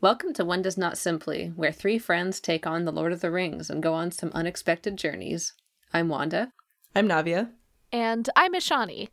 [0.00, 3.32] Welcome to One Does Not Simply, where three friends take on the Lord of the
[3.32, 5.54] Rings and go on some unexpected journeys.
[5.92, 6.52] I'm Wanda.
[6.94, 7.50] I'm Navia.
[7.90, 9.08] And I'm Ishani.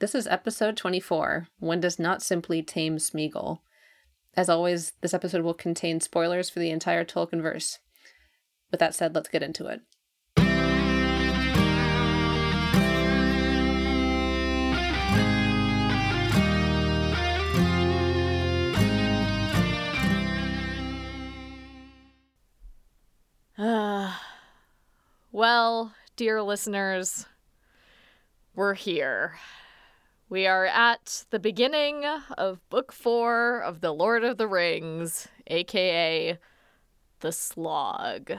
[0.00, 3.60] This is episode 24 One Does Not Simply Tame Smeagol.
[4.36, 7.78] As always, this episode will contain spoilers for the entire Tolkien verse.
[8.72, 9.82] With that said, let's get into it.
[25.36, 27.26] Well, dear listeners,
[28.54, 29.34] we're here.
[30.30, 32.06] We are at the beginning
[32.38, 36.38] of book four of The Lord of the Rings, aka
[37.20, 38.32] The Slog.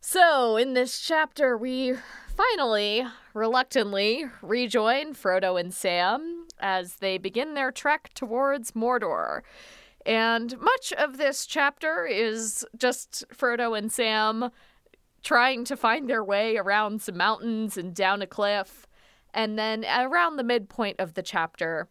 [0.00, 1.94] So, in this chapter, we
[2.28, 3.04] finally,
[3.34, 9.40] reluctantly, rejoin Frodo and Sam as they begin their trek towards Mordor.
[10.06, 14.52] And much of this chapter is just Frodo and Sam
[15.22, 18.86] trying to find their way around some mountains and down a cliff.
[19.32, 21.88] And then around the midpoint of the chapter,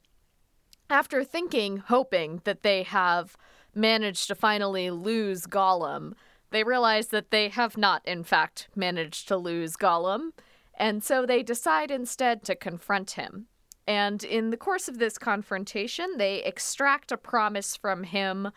[0.90, 3.38] after thinking, hoping that they have
[3.74, 6.14] managed to finally lose Gollum,
[6.52, 10.32] they realize that they have not, in fact, managed to lose Gollum.
[10.76, 13.48] And so they decide instead to confront him.
[13.88, 18.52] And in the course of this confrontation, they extract a promise from him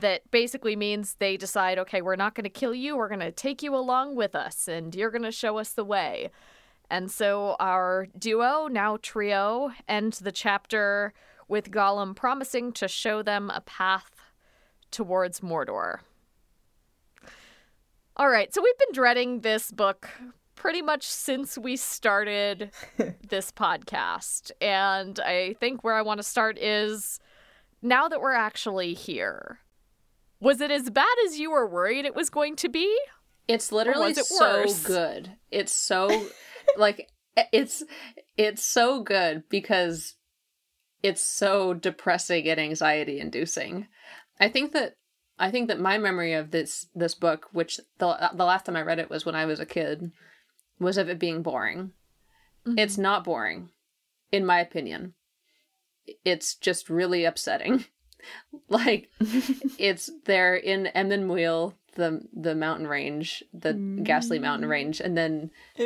[0.00, 3.32] that basically means they decide, okay, we're not going to kill you, we're going to
[3.32, 6.30] take you along with us, and you're going to show us the way.
[6.90, 11.14] And so our duo, now trio, ends the chapter
[11.48, 14.10] with Gollum promising to show them a path
[14.90, 16.00] towards Mordor.
[18.16, 20.10] All right, so we've been dreading this book
[20.54, 22.70] pretty much since we started
[23.28, 24.50] this podcast.
[24.60, 27.18] And I think where I want to start is
[27.80, 29.58] now that we're actually here.
[30.42, 32.92] Was it as bad as you were worried it was going to be?
[33.46, 35.36] It's literally it so good.
[35.52, 36.26] It's so
[36.76, 37.08] like
[37.52, 37.84] it's
[38.36, 40.16] it's so good because
[41.00, 43.86] it's so depressing and anxiety inducing.
[44.40, 44.96] I think that
[45.38, 48.82] I think that my memory of this this book, which the the last time I
[48.82, 50.10] read it was when I was a kid,
[50.80, 51.92] was of it being boring.
[52.66, 52.78] Mm-hmm.
[52.78, 53.70] It's not boring,
[54.32, 55.14] in my opinion.
[56.24, 57.84] It's just really upsetting.
[58.68, 59.10] like
[59.78, 64.02] it's they're in Muil, the the mountain range, the mm.
[64.02, 65.50] ghastly mountain range, and then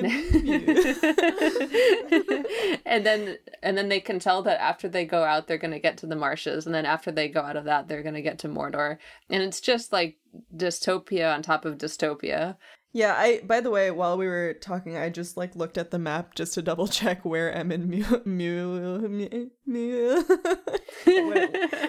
[2.86, 5.98] and then and then they can tell that after they go out, they're gonna get
[5.98, 8.48] to the marshes, and then after they go out of that, they're gonna get to
[8.48, 8.98] Mordor,
[9.30, 10.16] and it's just like
[10.54, 12.56] dystopia on top of dystopia.
[12.96, 15.98] Yeah, I by the way, while we were talking, I just like looked at the
[15.98, 19.50] map just to double check where Emyn Muil Muil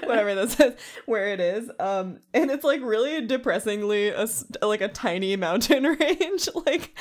[0.06, 0.74] whatever that says
[1.06, 1.72] where it is.
[1.80, 4.28] Um and it's like really depressingly a,
[4.62, 6.50] like a tiny mountain range.
[6.54, 6.94] like,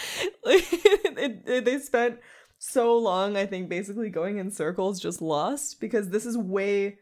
[0.44, 2.21] like it, it, they spent
[2.61, 6.99] so long I think basically going in circles just lost because this is way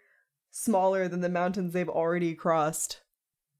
[0.53, 3.03] smaller than the mountains they've already crossed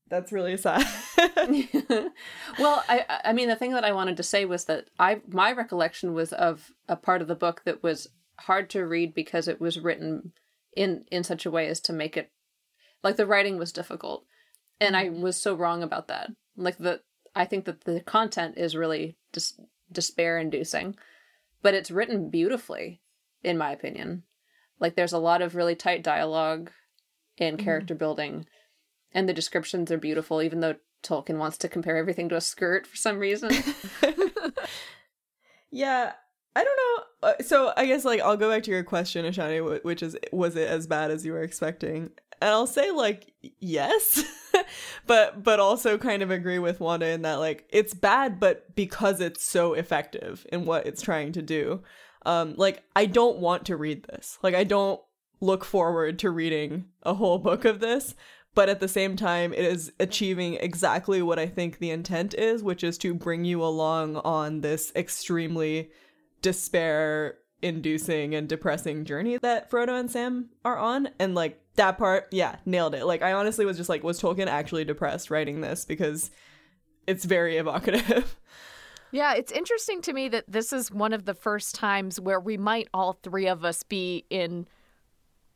[0.09, 0.87] that's really sad.
[2.59, 5.53] well, I I mean the thing that I wanted to say was that I my
[5.53, 8.09] recollection was of a part of the book that was
[8.41, 10.33] hard to read because it was written
[10.77, 12.31] in in such a way as to make it
[13.03, 14.25] like the writing was difficult.
[14.81, 15.23] And I mm-hmm.
[15.23, 16.31] was so wrong about that.
[16.57, 17.01] Like the
[17.35, 19.61] I think that the content is really dis-
[19.91, 20.97] despair inducing,
[21.63, 23.01] but it's written beautifully
[23.43, 24.25] in my opinion.
[24.81, 26.71] Like there's a lot of really tight dialogue
[27.39, 27.65] and mm-hmm.
[27.65, 27.99] character mm.
[27.99, 28.47] building
[29.15, 32.87] and the descriptions are beautiful, even though Tolkien wants to compare everything to a skirt
[32.87, 33.51] for some reason.
[35.71, 36.13] yeah,
[36.57, 37.29] I don't know.
[37.29, 40.57] Uh, so I guess like I'll go back to your question, Ishani, which is was
[40.57, 42.11] it as bad as you were expecting?
[42.41, 44.23] And I'll say like yes,
[45.07, 49.21] but but also kind of agree with Wanda in that like it's bad, but because
[49.21, 51.83] it's so effective in what it's trying to do.
[52.27, 54.39] Um, like I don't want to read this.
[54.43, 55.01] Like I don't
[55.41, 58.15] look forward to reading a whole book of this
[58.55, 62.63] but at the same time it is achieving exactly what i think the intent is
[62.63, 65.91] which is to bring you along on this extremely
[66.43, 71.09] despair inducing and depressing journey that frodo and sam are on.
[71.19, 73.07] And like that part yeah nailed it.
[73.07, 75.85] Like i honestly was just like was tolkien actually depressed writing this?
[75.85, 76.31] Because
[77.07, 78.37] it's very evocative.
[79.11, 82.57] Yeah, it's interesting to me that this is one of the first times where we
[82.57, 84.67] might all three of us be in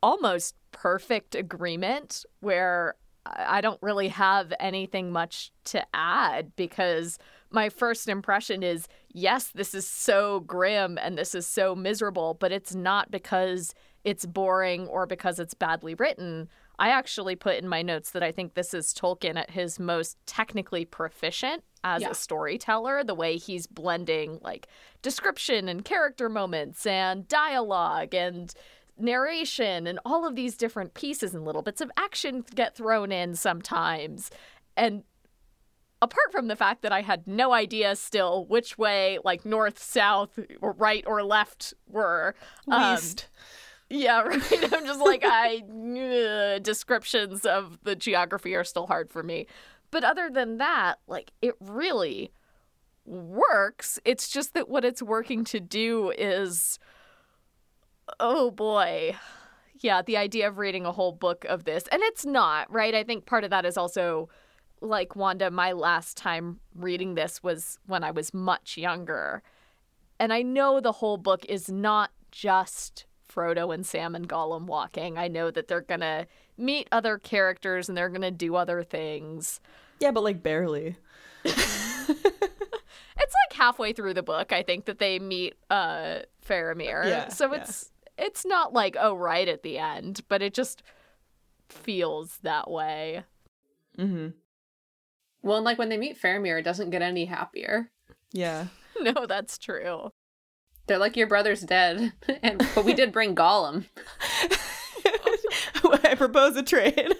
[0.01, 7.19] almost perfect agreement where I don't really have anything much to add because
[7.51, 12.51] my first impression is yes, this is so grim and this is so miserable, but
[12.51, 13.73] it's not because
[14.03, 16.47] it's boring or because it's badly written.
[16.79, 20.17] I actually put in my notes that I think this is Tolkien at his most
[20.25, 22.11] technically proficient as Yeah.
[22.11, 24.67] a storyteller, the way he's blending like
[25.01, 28.53] description and character moments and dialogue and
[28.99, 33.35] narration and all of these different pieces and little bits of action get thrown in
[33.35, 34.29] sometimes.
[34.75, 35.03] And
[36.01, 40.39] apart from the fact that I had no idea still which way, like north, south,
[40.61, 42.35] or right or left were.
[42.67, 43.27] um, Least.
[43.89, 44.73] yeah, right.
[44.73, 49.47] I'm just like I uh, descriptions of the geography are still hard for me.
[49.91, 52.31] But other than that, like it really
[53.05, 53.99] works.
[54.05, 56.79] It's just that what it's working to do is
[58.19, 59.15] oh boy.
[59.79, 61.85] Yeah, the idea of reading a whole book of this.
[61.91, 62.93] And it's not, right?
[62.93, 64.29] I think part of that is also
[64.81, 69.41] like Wanda, my last time reading this was when I was much younger.
[70.19, 75.17] And I know the whole book is not just Frodo and Sam and Gollum walking.
[75.17, 76.27] I know that they're going to
[76.57, 79.61] meet other characters and they're going to do other things.
[79.99, 80.97] Yeah, but like barely.
[83.21, 87.05] It's like halfway through the book, I think, that they meet uh Faramir.
[87.05, 90.83] Yeah, so it's it's not like oh right at the end, but it just
[91.69, 93.23] feels that way.
[93.97, 94.29] Mm-hmm.
[95.41, 97.91] Well, and like when they meet Faramir, it doesn't get any happier.
[98.31, 98.67] Yeah.
[99.01, 100.11] No, that's true.
[100.85, 102.11] They're like, your brother's dead,
[102.43, 103.85] and but we did bring Gollum.
[106.03, 107.15] I propose a trade.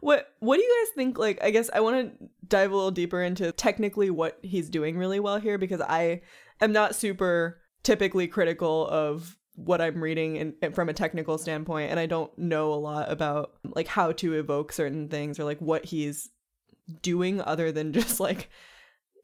[0.00, 1.18] what What do you guys think?
[1.18, 4.96] Like, I guess I want to dive a little deeper into technically what he's doing
[4.96, 6.22] really well here because I
[6.62, 11.90] am not super typically critical of what I'm reading in, in- from a technical standpoint,
[11.90, 15.58] and I don't know a lot about like how to evoke certain things or like
[15.58, 16.30] what he's
[17.02, 18.48] doing other than just like.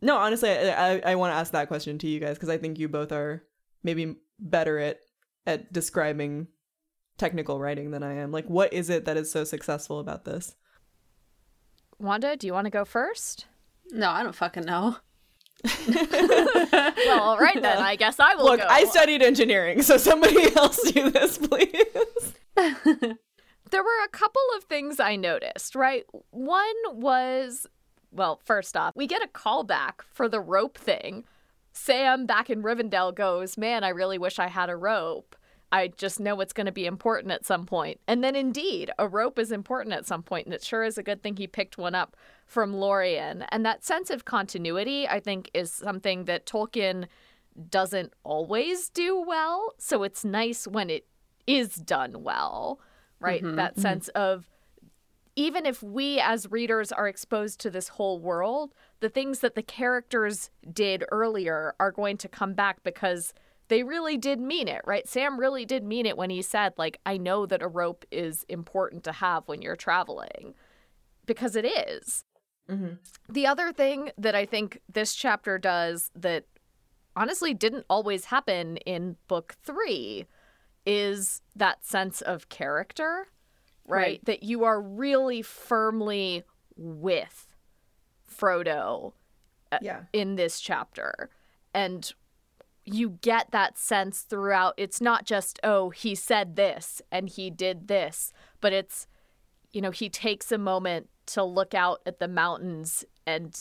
[0.03, 2.59] No, honestly, I I, I want to ask that question to you guys because I
[2.59, 3.45] think you both are
[3.85, 4.99] maybe better at
[5.47, 6.49] at describing
[7.19, 8.33] technical writing than I am.
[8.33, 10.57] Like, what is it that is so successful about this?
[12.01, 13.47] Wanda, do you want to go first?
[13.93, 14.97] No, I don't fucking know.
[17.07, 17.79] Well, all right then.
[17.79, 18.67] I guess I will Look, go.
[18.69, 22.35] I studied engineering, so somebody else do this, please.
[22.57, 26.05] there were a couple of things I noticed, right?
[26.31, 27.67] One was,
[28.11, 31.25] well, first off, we get a callback for the rope thing.
[31.73, 35.37] Sam back in Rivendell goes, Man, I really wish I had a rope.
[35.73, 38.01] I just know it's going to be important at some point.
[38.07, 41.03] And then indeed, a rope is important at some point, and it sure is a
[41.03, 42.17] good thing he picked one up
[42.47, 43.45] from Lorien.
[43.51, 47.07] And that sense of continuity, I think, is something that Tolkien
[47.71, 49.75] doesn't always do well.
[49.79, 51.07] So it's nice when it
[51.47, 52.81] is done well,
[53.21, 53.43] right?
[53.43, 53.83] Mm-hmm, that mm-hmm.
[53.83, 54.49] sense of
[55.35, 59.63] even if we as readers are exposed to this whole world, the things that the
[59.63, 63.35] characters did earlier are going to come back because
[63.69, 65.07] they really did mean it, right?
[65.07, 68.47] Sam really did mean it when he said, like, I know that a rope is
[68.49, 70.55] important to have when you're traveling
[71.27, 72.25] because it is.
[72.71, 72.95] Mm-hmm.
[73.33, 76.45] The other thing that I think this chapter does that
[77.15, 80.27] honestly didn't always happen in book three
[80.85, 83.29] is that sense of character,
[83.87, 84.01] right?
[84.01, 84.25] Right.
[84.25, 86.45] That you are really firmly
[86.77, 87.49] with
[88.29, 89.13] Frodo
[89.73, 90.03] uh, Yeah.
[90.13, 91.31] in this chapter.
[91.75, 92.13] And
[92.85, 94.75] you get that sense throughout.
[94.77, 99.09] It's not just, oh, he said this and he did this, but it's,
[99.73, 103.59] you know, he takes a moment to look out at the mountains and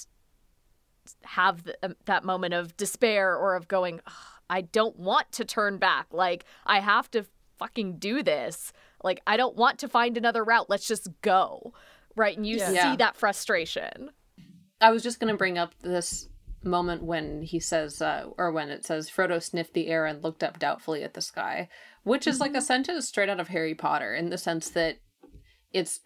[1.23, 4.13] have the, um, that moment of despair or of going, "Ugh,
[4.49, 6.07] I don't want to turn back.
[6.11, 7.25] Like, I have to
[7.57, 8.73] fucking do this.
[9.03, 10.69] Like, I don't want to find another route.
[10.69, 11.73] Let's just go.
[12.15, 12.35] Right.
[12.37, 12.67] And you Yeah.
[12.69, 12.95] see Yeah.
[12.97, 14.11] that frustration.
[14.81, 16.27] I was just going to bring up this
[16.63, 20.43] moment when he says, uh, or when it says, Frodo sniffed the air and looked
[20.43, 21.69] up doubtfully at the sky,
[22.03, 24.97] which is like a sentence straight out of Harry Potter in the sense that
[25.75, 25.99] it's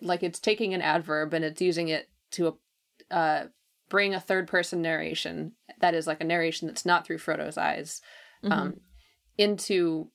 [0.00, 2.56] like it's taking an adverb and it's using it to
[3.10, 3.44] uh,
[3.88, 8.00] bring a third person narration that is like a narration that's not through Frodo's eyes
[8.44, 8.74] um,
[9.36, 10.08] into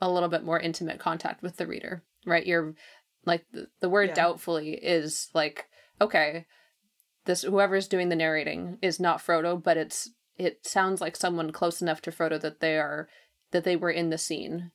[0.00, 2.44] a little bit more intimate contact with the reader, right?
[2.44, 2.74] You're
[3.24, 4.14] like the, the word Yeah.
[4.14, 5.66] doubtfully is like,
[6.00, 6.46] okay,
[7.26, 11.80] this whoever's doing the narrating is not Frodo, but it's it sounds like someone close
[11.80, 13.08] enough to Frodo that they are
[13.52, 14.72] that they were in the scene.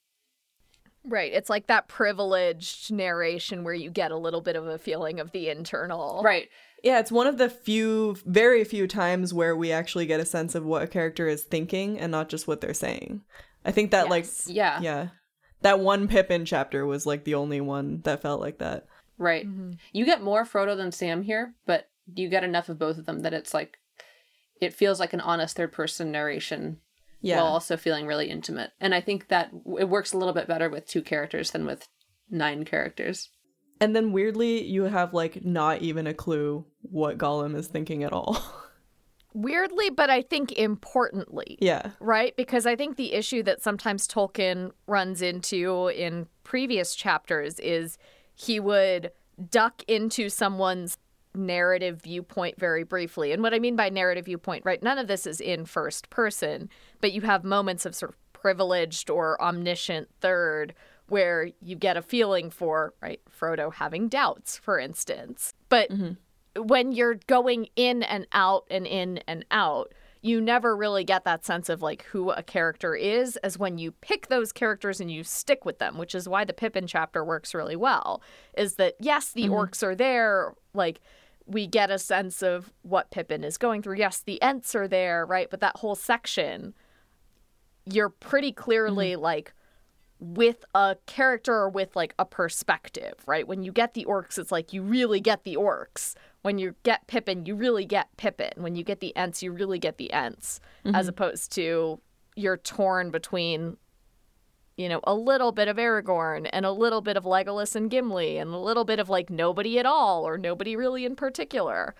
[1.06, 1.34] Right.
[1.34, 5.32] It's like that privileged narration where you get a little bit of a feeling of
[5.32, 6.22] the internal.
[6.24, 6.50] Right.
[6.84, 10.56] Yeah, it's one of the few, very few times where we actually get a sense
[10.56, 13.22] of what a character is thinking and not just what they're saying.
[13.66, 14.48] I think that, Yes.
[14.50, 14.76] Yeah.
[14.76, 15.08] like, yeah,
[15.62, 18.86] that one Pippin chapter was like the only one that felt like that.
[19.18, 19.48] Right.
[19.48, 19.74] Mm-hmm.
[19.94, 23.22] You get more Frodo than Sam here, but you get enough of both of them
[23.22, 23.78] that it's like
[24.60, 26.80] it feels like an honest third person narration
[27.24, 27.38] Yeah.
[27.38, 28.72] while also feeling really intimate.
[28.80, 29.50] And I think that
[29.80, 31.88] it works a little bit better with two characters than with
[32.30, 33.30] nine characters.
[33.80, 38.13] And then weirdly, you have like not even a clue what Gollum is thinking at
[38.13, 38.38] all.
[39.34, 41.58] Weirdly, but I think importantly.
[41.60, 41.92] yeah.
[42.00, 42.36] Right?
[42.36, 47.98] Because I think the issue that sometimes Tolkien runs into in previous chapters is
[48.36, 49.12] he would
[49.50, 50.98] duck into someone's
[51.36, 53.32] narrative viewpoint very briefly.
[53.32, 54.82] And what I mean by narrative viewpoint, right?
[54.82, 56.70] None of this is in first person,
[57.02, 60.74] but you have moments of sort of privileged or omniscient third
[61.08, 65.54] where you get a feeling for, right, Frodo having doubts, for instance.
[65.70, 66.62] But mm-hmm.
[66.62, 71.46] when you're going in and out and in and out, you never really get that
[71.46, 75.22] sense of like who a character is as when you pick those characters and you
[75.24, 78.22] stick with them, which is why the Pippin chapter works really well.
[78.58, 79.54] Is that yes, the mm-hmm.
[79.54, 81.02] orcs are there, like
[81.46, 83.98] we get a sense of what Pippin is going through.
[83.98, 85.50] Yes, the Ents are there, right?
[85.50, 86.74] But that whole section,
[87.86, 89.22] you're pretty clearly mm-hmm.
[89.22, 89.54] like
[90.20, 93.48] with a character or with like a perspective, right?
[93.48, 96.16] When you get the orcs, it's like you really get the orcs.
[96.44, 98.52] When you get Pippin, you really get Pippin.
[98.56, 101.10] When you get the Ents, you really get the Ents, as mm-hmm.
[101.10, 102.00] opposed to
[102.36, 103.78] you're torn between,
[104.77, 108.38] you know, a little bit of Aragorn and a little bit of Legolas and Gimli
[108.38, 111.94] and a little bit of like nobody at all or nobody really in particular.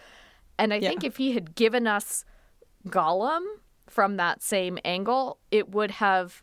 [0.58, 0.90] And I Yeah.
[0.90, 2.26] think if he had given us
[2.88, 3.44] Gollum
[3.88, 6.42] from that same angle, it would have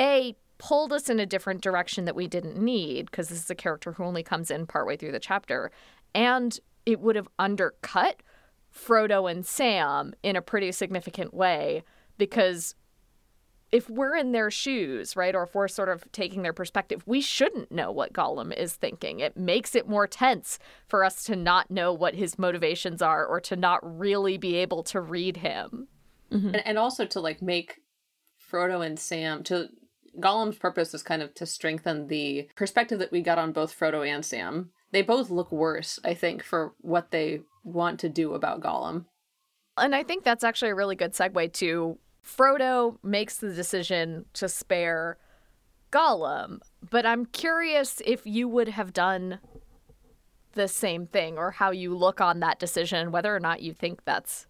[0.00, 3.54] a pulled us in a different direction that we didn't need because this is a
[3.54, 5.72] character who only comes in partway through the chapter
[6.14, 8.22] and it would have undercut
[8.72, 11.82] Frodo and Sam in a pretty significant way
[12.16, 12.76] because
[13.72, 17.22] if we're in their shoes, right, or if we're sort of taking their perspective, we
[17.22, 19.20] shouldn't know what Gollum is thinking.
[19.20, 23.40] It makes it more tense for us to not know what his motivations are or
[23.40, 25.88] to not really be able to read him.
[26.30, 26.48] Mm-hmm.
[26.48, 27.80] and, and also to like make
[28.50, 29.68] Frodo and Sam to
[30.18, 34.06] Gollum's purpose is kind of to strengthen the perspective that we got on both Frodo
[34.06, 34.70] and Sam.
[34.92, 39.06] They both look worse, I think, for what they want to do about Gollum.
[39.78, 44.48] And I think that's actually a really good segue to Frodo makes the decision to
[44.48, 45.18] spare
[45.90, 46.60] Gollum,
[46.90, 49.40] but I'm curious if you would have done
[50.52, 54.04] the same thing or how you look on that decision, whether or not you think
[54.04, 54.46] that's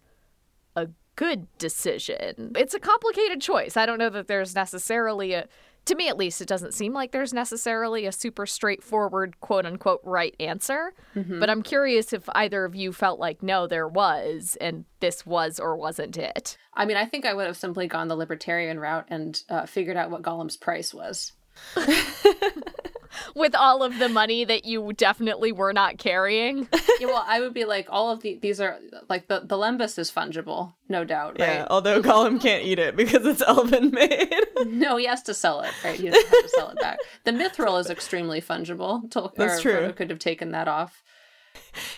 [0.75, 2.51] a good decision.
[2.55, 3.77] It's a complicated choice.
[3.77, 5.47] I don't know that there's necessarily a
[5.85, 10.01] to me at least it doesn't seem like there's necessarily a super straightforward quote unquote
[10.03, 10.93] right answer.
[11.39, 15.59] But i'm curious if either of you felt like no there was and this was
[15.59, 16.57] or wasn't it.
[16.73, 19.97] I mean, I think I would have simply gone the libertarian route and uh, figured
[19.97, 21.33] out what Gollum's price was.
[23.35, 26.67] with all of the money that you definitely were not carrying
[26.99, 28.79] yeah, well, I would be like, all of the these are
[29.09, 31.55] like the the lembas is fungible, no doubt, right?
[31.55, 34.29] Yeah, although Gollum can't eat it because it's elven made.
[34.65, 35.99] No, he has to sell it, right?
[35.99, 36.97] He doesn't have to sell it back.
[37.25, 39.09] The mithril is extremely fungible.
[39.11, 39.73] Tol- That's true.
[39.73, 41.03] Frodo could have taken that off.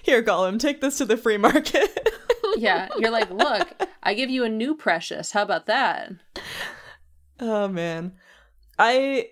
[0.02, 2.10] Here, Gollum, take this to the free market.
[2.58, 3.68] Yeah, you're like, look,
[4.02, 5.32] I give you a new precious.
[5.32, 6.12] How about that?
[7.40, 8.14] oh man,
[8.80, 9.28] I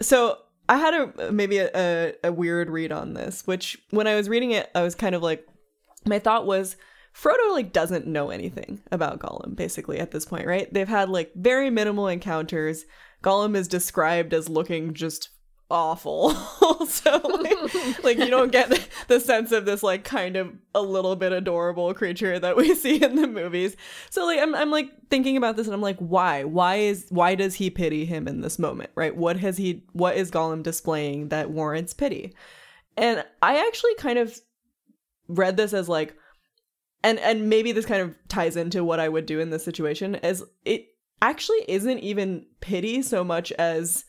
[0.00, 4.14] so I had a maybe a, a a weird read on this, which when I
[4.14, 5.46] was reading it, I was kind of like,
[6.04, 6.76] my thought was.
[7.14, 10.66] Frodo like doesn't know anything about Gollum basically at this point, right?
[10.74, 12.86] They've had like very minimal encounters.
[13.22, 15.28] Gollum is described as looking just
[15.70, 16.30] awful.
[16.86, 18.68] so like, like you don't get
[19.08, 23.02] the, sense of this like kind of a little bit adorable creature that we see
[23.02, 23.76] in the movies.
[24.10, 26.44] So like I'm I'm like thinking about this and I'm like why?
[26.44, 29.16] Why is why does he pity him in this moment, right?
[29.16, 32.34] What has he what is Gollum displaying that warrants pity?
[32.96, 34.38] And I actually kind of
[35.28, 36.14] read this as like
[37.02, 40.16] and and maybe this kind of ties into what I would do in this situation
[40.16, 40.88] as it
[41.22, 44.04] actually isn't even pity so much as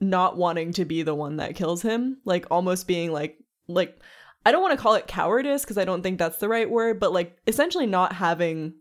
[0.00, 3.38] not wanting to be the one that kills him like almost being like
[3.68, 3.98] like
[4.46, 6.98] I don't want to call it cowardice because I don't think that's the right word
[6.98, 8.74] but like essentially not having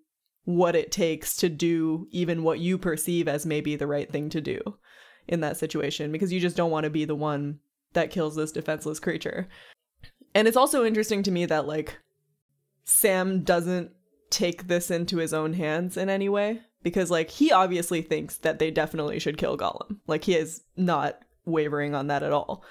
[0.46, 4.42] what it takes to do even what you perceive as maybe the right thing to
[4.42, 4.60] do
[5.28, 7.60] in that situation because you just don't want to be the one
[7.94, 9.48] that kills this defenseless creature.
[10.34, 12.00] And it's also interesting to me that like
[12.84, 13.92] Sam doesn't
[14.30, 18.60] take this into his own hands in any way because like he obviously thinks that
[18.60, 19.98] they definitely should kill Gollum.
[20.08, 22.64] Like he is not wavering on that at all.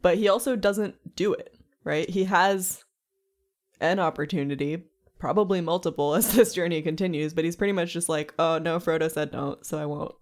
[0.00, 1.54] But he also doesn't do it,
[1.84, 2.08] right?
[2.08, 2.84] He has
[3.80, 4.84] an opportunity,
[5.18, 9.10] probably multiple as this journey continues, but he's pretty much just like, "Oh, no, Frodo
[9.10, 10.14] said don't, so I won't."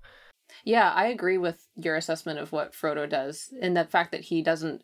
[0.65, 4.43] Yeah, I agree with your assessment of what Frodo does, and the fact that he
[4.43, 4.83] doesn't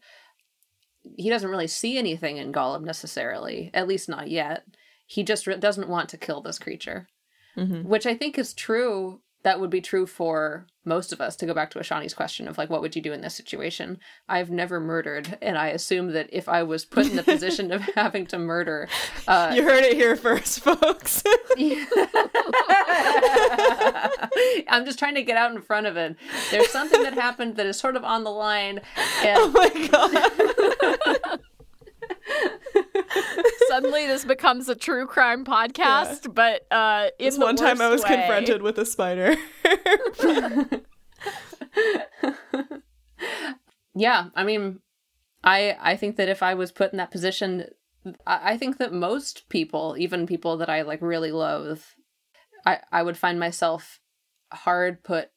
[1.16, 4.64] he doesn't really see anything in Gollum necessarily, at least not yet.
[5.06, 7.06] He just re- doesn't want to kill this creature,
[7.56, 7.84] Mhm.
[7.84, 9.20] which I think is true.
[9.42, 12.58] that would be true for most of us to go back to Ishani's question of
[12.58, 16.28] like what would you do in this situation i've never murdered and i assume that
[16.32, 18.88] if i was put in the position of having to murder
[19.28, 21.22] uh, you heard it here first folks
[24.68, 26.16] i'm just trying to get out in front of it
[26.50, 28.80] there's something that happened that is sort of on the line
[29.22, 29.68] and oh my
[31.22, 31.40] god
[33.68, 36.32] Suddenly, this becomes a true crime podcast, yeah.
[36.32, 38.16] but uh, in this the one time I was way.
[38.16, 39.36] confronted with a spider.
[43.94, 44.80] yeah, I mean,
[45.44, 47.66] I I think that if I was put in that position,
[48.26, 51.82] I, I think that most people, even people that I like really loathe,
[52.64, 54.00] I I would find myself
[54.52, 55.30] hard put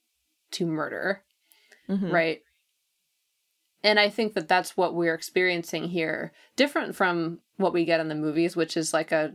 [0.51, 1.23] to murder,
[1.89, 2.11] mm-hmm.
[2.11, 2.41] right?
[3.83, 8.09] And I think that that's what we're experiencing here, different from what we get in
[8.09, 9.31] the movies, which is like a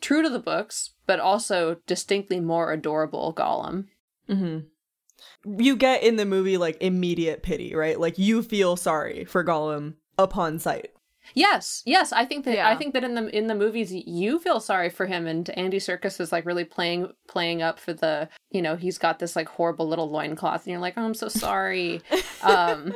[0.00, 3.86] true to the books, but also distinctly more adorable Gollum.
[4.28, 5.60] Mm-hmm.
[5.60, 8.00] You get in the movie like immediate pity, right?
[8.00, 10.92] Like you feel sorry for Gollum upon sight.
[11.34, 12.68] Yes, yes, I think that yeah.
[12.68, 15.78] I think that in the in the movies you feel sorry for him, and Andy
[15.78, 19.48] Serkis is like really playing playing up for the you know he's got this like
[19.48, 22.02] horrible little loincloth, and you're like, oh, I'm so sorry.
[22.42, 22.94] um,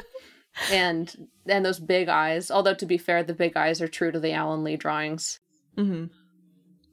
[0.71, 2.51] and and those big eyes.
[2.51, 5.41] Although to be fair, the big eyes are true to the Alan Lee drawings.
[5.77, 6.07] Mm-hmm.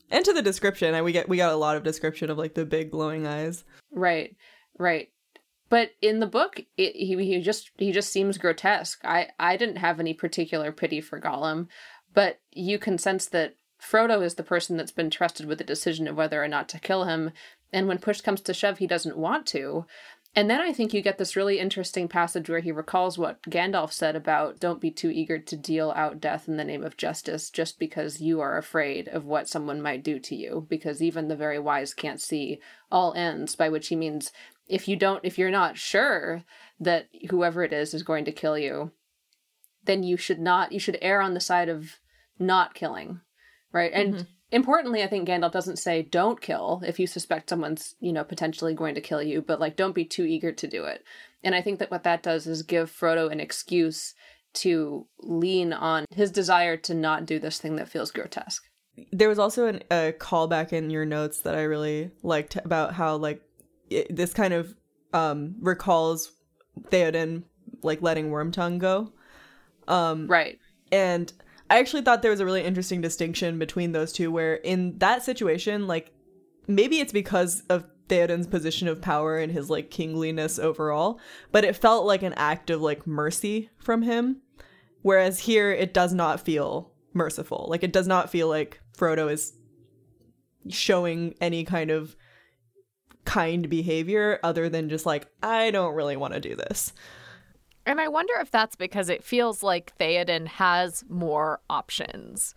[0.09, 2.53] And to the description, and we get we got a lot of description of like
[2.53, 3.63] the big glowing eyes.
[3.91, 4.35] Right,
[4.77, 5.09] right.
[5.69, 8.99] But in the book, it, he he just he just seems grotesque.
[9.05, 11.67] I I didn't have any particular pity for Gollum,
[12.13, 16.07] but you can sense that Frodo is the person that's been trusted with the decision
[16.07, 17.31] of whether or not to kill him,
[17.71, 19.85] and when push comes to shove, he doesn't want to.
[20.33, 23.91] And then I think you get this really interesting passage where he recalls what Gandalf
[23.91, 27.49] said about don't be too eager to deal out death in the name of justice
[27.49, 31.35] just because you are afraid of what someone might do to you, because even the
[31.35, 34.31] very wise can't see all ends, by which he means
[34.69, 36.45] if you don't, if you're not sure
[36.79, 38.91] that whoever it is is going to kill you,
[39.83, 41.99] then you should not, you should err on the side of
[42.39, 43.19] not killing,
[43.73, 43.91] right?
[43.91, 48.13] And mm-hmm importantly, I think Gandalf doesn't say don't kill if you suspect someone's, you
[48.13, 51.03] know, potentially going to kill you, but like don't be too eager to do it.
[51.43, 54.13] And I think that what that does is give Frodo an excuse
[54.53, 58.63] to lean on his desire to not do this thing that feels grotesque.
[59.11, 63.15] There was also an, a callback in your notes that I really liked about how
[63.15, 63.41] like
[63.89, 64.75] it, this kind of
[65.13, 66.33] um recalls
[66.89, 67.43] Theoden
[67.81, 69.13] like letting Wormtongue go.
[69.87, 70.59] Um right.
[70.91, 71.31] And
[71.71, 75.23] I actually thought there was a really interesting distinction between those two, where in that
[75.23, 76.11] situation, like
[76.67, 81.21] maybe it's because of Theoden's position of power and his like kingliness overall,
[81.53, 84.41] but it felt like an act of like mercy from him.
[85.01, 87.67] Whereas here, it does not feel merciful.
[87.69, 89.53] Like it does not feel like Frodo is
[90.67, 92.17] showing any kind of
[93.23, 96.91] kind behavior other than just like, I don't really want to do this.
[97.85, 102.53] And I wonder if that's because it feels like Theoden has more options,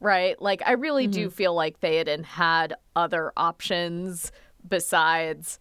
[0.00, 0.40] right?
[0.40, 1.12] Like, I really mm-hmm.
[1.12, 4.32] do feel like Theoden had other options
[4.68, 5.58] besides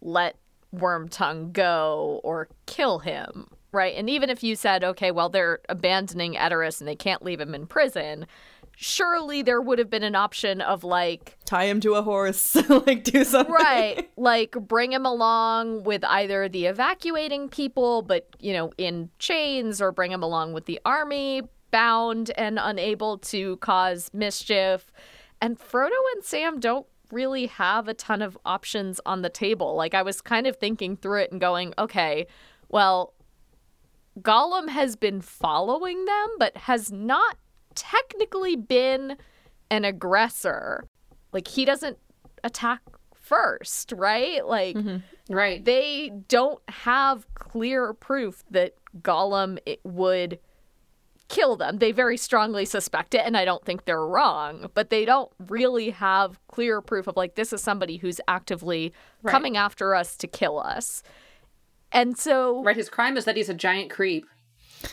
[0.00, 0.36] let
[0.74, 3.94] Wormtongue go or kill him, right?
[3.96, 7.54] And even if you said, okay, well, they're abandoning Edoras and they can't leave him
[7.54, 8.26] in prison,
[8.78, 12.54] surely there would have been an option of like tie him to a horse
[12.86, 13.52] like do something.
[13.52, 14.10] Right.
[14.18, 19.92] Like bring him along with either the evacuating people but you know in chains or
[19.92, 24.92] bring him along with the army bound and unable to cause mischief.
[25.40, 29.74] And frodo and sam don't really have a ton of options on the table.
[29.74, 32.26] Like i was kind of thinking through it and going okay
[32.68, 33.14] well
[34.20, 37.36] Gollum has been following them, but has not
[37.76, 39.16] technically been
[39.70, 40.84] an aggressor.
[41.32, 41.98] Like he doesn't
[42.42, 42.80] attack
[43.14, 44.46] first, right?
[44.46, 45.34] Like mm-hmm.
[45.34, 45.64] right.
[45.64, 50.38] They don't have clear proof that Gollum it would
[51.28, 51.78] kill them.
[51.78, 55.90] They very strongly suspect it and I don't think they're wrong, but they don't really
[55.90, 59.32] have clear proof of like this is somebody who's actively right.
[59.32, 61.02] coming after us to kill us.
[61.90, 64.26] And so Right, his crime is that he's a giant creep.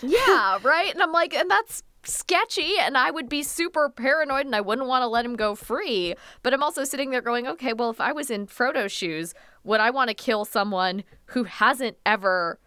[0.02, 0.92] Yeah, right?
[0.92, 4.88] And I'm like and that's sketchy and I would be super paranoid and I wouldn't
[4.88, 6.16] want to let him go free.
[6.42, 9.80] But I'm also sitting there going, okay, well, if I was in Frodo's shoes, would
[9.80, 12.60] I want to kill someone who hasn't ever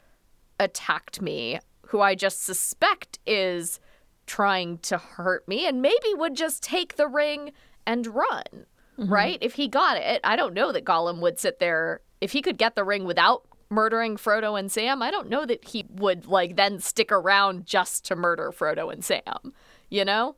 [0.59, 3.81] attacked me, who I just suspect is
[4.27, 7.53] trying to hurt me and maybe would just take the ring
[7.87, 8.67] and run?
[8.99, 9.13] Mm-hmm.
[9.13, 9.39] Right?
[9.43, 12.01] If he got it, I don't know that Gollum would sit there.
[12.23, 15.65] If he could get the ring without murdering Frodo and Sam, I don't know that
[15.65, 19.53] he would like then stick around just to murder Frodo and Sam,
[19.91, 20.37] you know?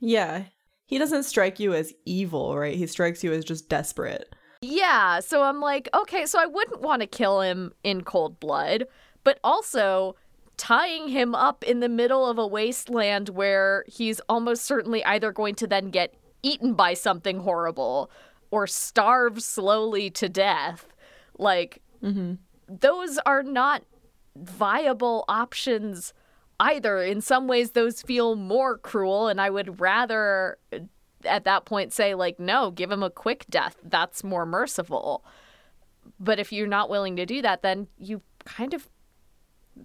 [0.00, 0.44] Yeah.
[0.86, 2.76] He doesn't strike you as evil, right?
[2.76, 4.34] He strikes you as just desperate.
[4.60, 8.86] Yeah, so I'm like, okay, so I wouldn't want to kill him in cold blood,
[9.22, 10.16] but also
[10.56, 15.54] tying him up in the middle of a wasteland where he's almost certainly either going
[15.56, 18.10] to then get eaten by something horrible
[18.50, 20.86] or starve slowly to death.
[21.38, 22.34] Like, Mm-hmm.
[22.68, 23.82] those are not
[24.36, 26.12] viable options
[26.60, 27.02] either.
[27.02, 30.58] In some ways, those feel more cruel, and I would rather
[31.24, 33.76] at that point say, like, no, give him a quick death.
[33.82, 35.24] That's more merciful.
[36.20, 38.88] But if you're not willing to do that, then you kind of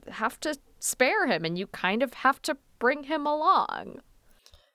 [0.10, 4.02] have to spare him and you kind of have to bring him along.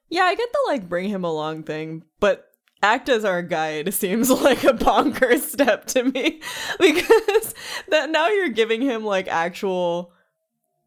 [0.08, 2.50] Yeah, I get the like bring him along thing, but
[2.84, 6.40] act as our guide seems like a bonkers step to me
[6.78, 7.54] because
[7.88, 10.12] that now you're giving him like actual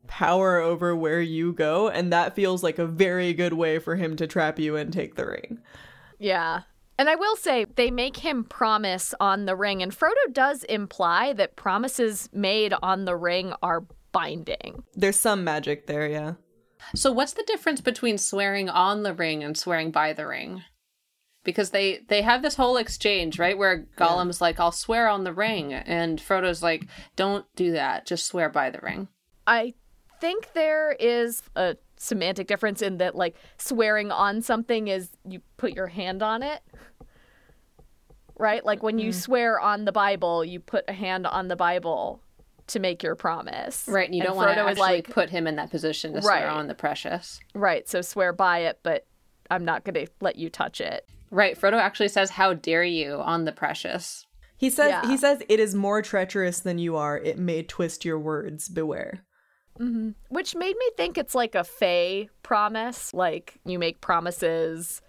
[0.05, 4.15] power over where you go and that feels like a very good way for him
[4.15, 5.59] to trap you and take the ring.
[6.19, 6.61] Yeah.
[6.99, 11.31] And I will say, they make him promise on the ring, and Frodo does imply
[11.33, 14.83] that promises made on the ring are binding.
[14.95, 16.33] There's some magic there, yeah.
[16.95, 20.63] So what's the difference between swearing on the ring and swearing by the ring?
[21.47, 25.31] Because they they have this whole exchange, right, where Gollum's like, "I'll swear on the
[25.31, 28.05] ring," and Frodo's like, "Don't do that.
[28.05, 29.07] Just swear by the ring."
[29.47, 29.73] I
[30.19, 35.71] think there is a semantic difference in that, like, swearing on something is you put
[35.71, 36.61] your hand on it.
[38.37, 38.65] Right?
[38.65, 39.15] Like when you mm.
[39.15, 42.21] swear on the Bible, you put a hand on the Bible
[42.67, 43.85] to make your promise.
[43.87, 46.41] Right, and you don't want to actually like, put him in that position to Right.
[46.41, 47.39] swear on the precious.
[47.55, 49.05] right, so swear by it, but
[49.49, 51.07] I'm not going to let you touch it.
[51.29, 54.25] Right, Frodo actually says, "How dare you?" on the precious.
[54.57, 55.07] He says Yeah.
[55.07, 57.17] he says it is more treacherous than you are.
[57.17, 58.69] It may twist your words.
[58.69, 59.23] Beware.
[59.79, 60.11] Mm-hmm.
[60.29, 63.13] Which made me think it's like a Fey promise.
[63.13, 65.01] Like you make promises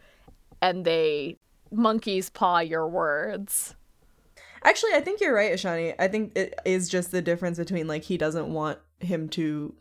[0.60, 1.36] and they
[1.70, 3.74] monkeys paw your words.
[4.64, 5.94] Actually, I think you're right, Ishani.
[5.98, 9.74] I think it is just the difference between like he doesn't want him to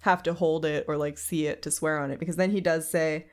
[0.00, 2.60] have to hold it or like see it to swear on it because then he
[2.60, 3.26] does say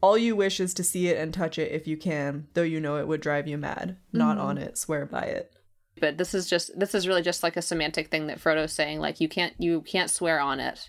[0.00, 2.80] all you wish is to see it and touch it if you can, though you
[2.80, 3.96] know it would drive you mad.
[4.12, 5.52] Not on it, swear by it.
[6.00, 9.00] But this is just this is really just like a semantic thing that Frodo's saying.
[9.00, 10.88] Like you can't you can't swear on it,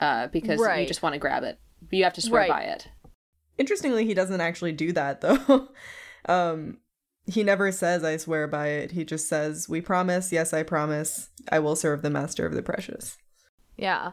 [0.00, 1.58] uh, because you just want to grab it.
[1.90, 2.50] You have to swear Right.
[2.50, 2.88] by it.
[3.58, 5.68] Interestingly, he doesn't actually do that though.
[6.28, 6.78] um
[7.26, 8.92] he never says I swear by it.
[8.92, 10.32] He just says, "We promise.
[10.32, 11.30] Yes, I promise.
[11.50, 13.18] I will serve the master of the precious."
[13.76, 14.12] Yeah.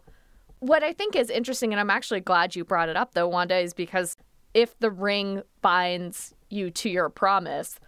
[0.60, 3.58] What I think is interesting, and I'm actually glad you brought it up though, Wanda,
[3.58, 4.18] is because
[4.54, 7.80] if the ring binds you to your promise,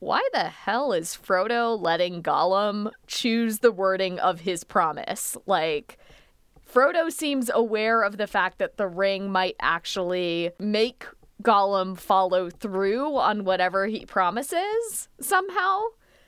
[0.00, 5.36] why the hell is Frodo letting Gollum choose the wording of his promise?
[5.46, 5.98] Like,
[6.70, 11.04] Frodo seems aware of the fact that the ring might actually make
[11.42, 15.80] Gollum follow through on whatever he promises somehow.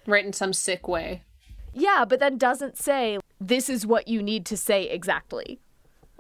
[0.07, 1.23] Right in some sick way.
[1.73, 5.61] Yeah, but then doesn't say, this is what you need to say exactly.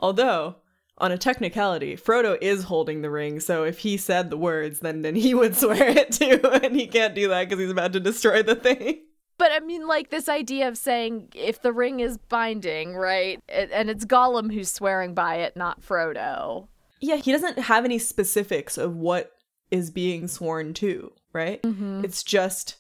[0.03, 0.57] Although,
[0.99, 5.03] on a technicality, Frodo is holding the ring, so if he said the words, then
[5.03, 8.01] then he would swear it too, and he can't do that because he's about to
[8.01, 9.03] destroy the thing.
[9.39, 13.41] But I mean, like this idea of saying if the ring is binding, right?
[13.49, 16.69] And it's Gollum who's swearing by it, not Frodo.
[17.01, 19.33] Yeah, he doesn't have any specifics of what
[19.73, 21.61] is being sworn to, right?
[21.63, 22.05] Mm-hmm.
[22.05, 22.77] It's just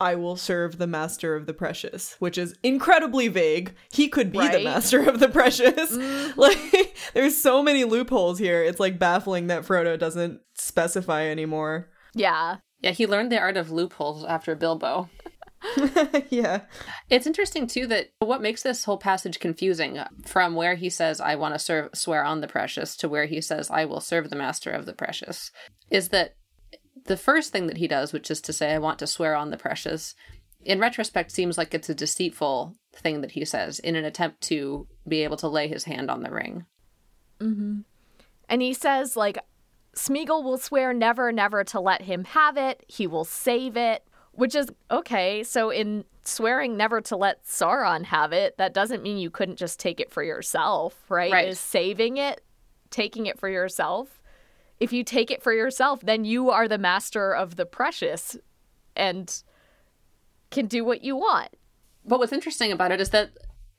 [0.00, 3.74] I will serve the master of the precious, which is incredibly vague.
[3.92, 5.92] He could be the master of the precious.
[5.92, 6.30] Mm-hmm.
[6.40, 8.62] Like there's so many loopholes here.
[8.62, 11.90] It's like baffling that Frodo doesn't specify anymore.
[12.14, 12.58] Yeah.
[12.80, 15.10] Yeah, he learned the art of loopholes after Bilbo.
[16.30, 16.62] yeah.
[17.10, 21.34] It's interesting too that what makes this whole passage confusing from where he says I
[21.34, 24.36] want to serve swear on the precious to where he says I will serve the
[24.36, 25.50] master of the precious
[25.90, 26.36] is that
[27.10, 29.50] the first thing that he does which is to say I want to swear on
[29.50, 30.14] the precious
[30.64, 34.86] in retrospect seems like it's a deceitful thing that he says in an attempt to
[35.08, 36.66] be able to lay his hand on the ring.
[37.40, 37.80] Mm-hmm.
[38.48, 39.38] And he says, like,
[39.94, 42.84] Smeagol will swear never, never to let him have it.
[42.88, 44.04] He will save it.
[44.32, 45.42] Which is okay.
[45.42, 49.80] So, in swearing never to let Sauron have it, that doesn't mean you couldn't just
[49.80, 51.32] take it for yourself, right?
[51.32, 51.48] Right.
[51.48, 52.40] Is saving it,
[52.90, 54.19] taking it for yourself.
[54.80, 58.36] If you take it for yourself, then you are the master of the precious
[58.96, 59.42] and
[60.50, 61.50] can do what you want.
[62.04, 63.30] But what's interesting about it is that,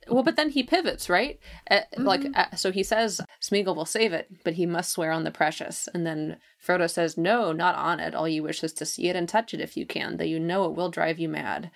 [0.08, 1.38] well, but then he pivots, right?
[1.70, 5.24] Uh, Like, uh, so he says Smeagol will save it, but he must swear on
[5.24, 5.88] the precious.
[5.92, 8.14] And then Frodo says, no, not on it.
[8.14, 10.38] All you wish is to see it and touch it if you can, though you
[10.38, 11.70] know it will drive you mad.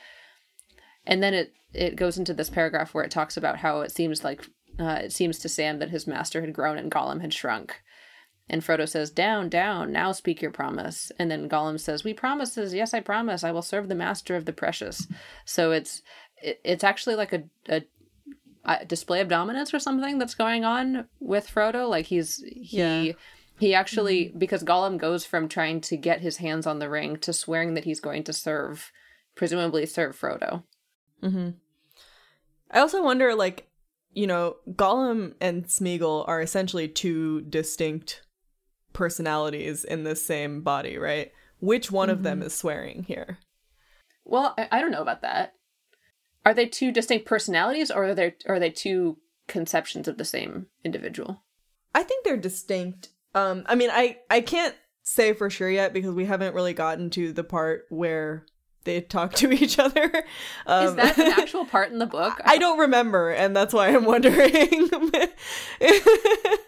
[1.05, 4.25] And then it it goes into this paragraph where it talks about how it seems
[4.25, 4.47] like
[4.79, 7.83] uh, it seems to Sam that his master had grown and Gollum had shrunk.
[8.49, 11.11] And Frodo says, Down, down, now speak your promise.
[11.19, 14.45] And then Gollum says, We promises, yes, I promise, I will serve the master of
[14.45, 15.07] the precious.
[15.45, 16.03] So it's
[16.43, 17.83] it's actually like a, a,
[18.65, 21.89] a display of dominance or something that's going on with Frodo.
[21.89, 23.13] Like he's he Yeah.
[23.59, 27.33] he actually because Gollum goes from trying to get his hands on the ring to
[27.33, 28.93] swearing that he's going to serve,
[29.35, 30.63] presumably serve Frodo.
[31.23, 31.51] Mm-hmm.
[32.71, 33.69] I also wonder, like,
[34.13, 38.23] you know, Gollum and Smeagol are essentially two distinct
[38.97, 41.31] personalities in the same body, right?
[41.61, 43.39] Which one of them is swearing here?
[44.25, 45.53] Well, I, I don't know about that.
[46.47, 50.67] Are they two distinct personalities, or are they are they two conceptions of the same
[50.83, 51.43] individual?
[51.95, 53.11] I think they're distinct.
[53.35, 57.11] Um, I mean, I I can't say for sure yet because we haven't really gotten
[57.11, 58.47] to the part where
[58.87, 60.25] they talk to each other.
[60.66, 62.40] Um, Is that an actual part in the book?
[62.44, 64.38] I don't remember, and that's why I'm wondering.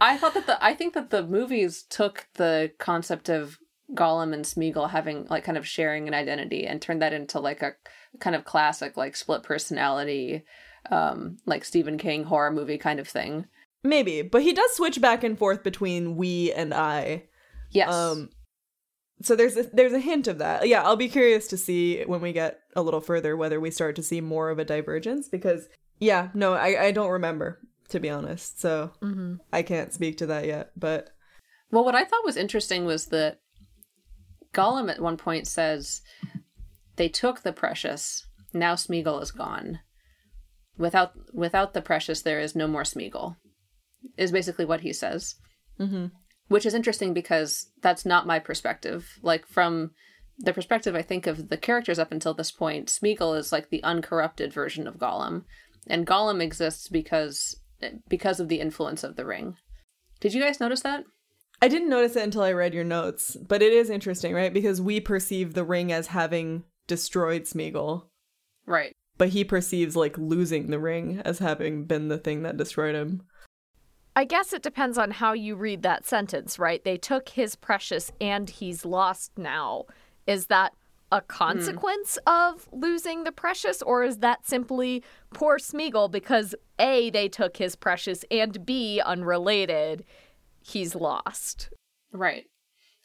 [0.01, 3.59] I thought that the I think that the movies took the concept of
[3.95, 7.63] Gollum and Smeagol having like kind of sharing an identity and turned that into like
[7.63, 7.73] a
[8.21, 10.45] kind of classic like split personality
[10.91, 13.47] um like Stephen King horror movie kind of thing.
[13.83, 17.25] Maybe, but he does switch back and forth between we and I.
[17.71, 17.93] Yes.
[17.93, 18.31] Um,
[19.23, 20.69] so there's a, there's a hint of that.
[20.69, 23.97] Yeah, I'll be curious to see when we get a little further whether we start
[23.97, 28.11] to see more of a divergence because yeah, no, I I don't remember to be
[28.11, 28.61] honest.
[28.61, 29.35] So Mm-hmm.
[29.53, 31.11] I can't speak to that yet, but
[31.71, 33.41] Well, what I thought was interesting was that
[34.55, 36.01] Gollum at one point says,
[36.97, 38.27] "They took the precious.
[38.55, 39.81] Now Smeagol is gone.
[40.79, 43.37] Without without the precious, there is no more Smeagol."
[44.17, 45.35] Is basically what he says,
[45.81, 46.13] Mhm.
[46.49, 49.19] Which is interesting because that's not my perspective.
[49.23, 49.93] Like from
[50.39, 53.83] the perspective I think of the characters up until this point, Smeagol is like the
[53.85, 55.45] uncorrupted version of Gollum,
[55.87, 57.57] and Gollum exists because
[58.09, 59.57] because of the influence of the ring.
[60.21, 61.05] Did you guys notice that?
[61.63, 64.53] I didn't notice it until I read your notes, but it is interesting, right?
[64.53, 68.05] Because we perceive the ring as having destroyed Smeagol,
[68.67, 68.93] Right.
[69.17, 73.23] but he perceives like losing the ring as having been the thing that destroyed him.
[74.19, 76.83] I guess it depends on how you read that sentence, right?
[76.83, 79.85] They took his precious and he's lost now.
[80.27, 80.73] Is that
[81.13, 87.29] a consequence of losing the precious, or is that simply poor Smeagol because A, they
[87.29, 90.05] took his precious, and B, unrelated,
[90.63, 91.71] he's lost?
[92.11, 92.47] Right.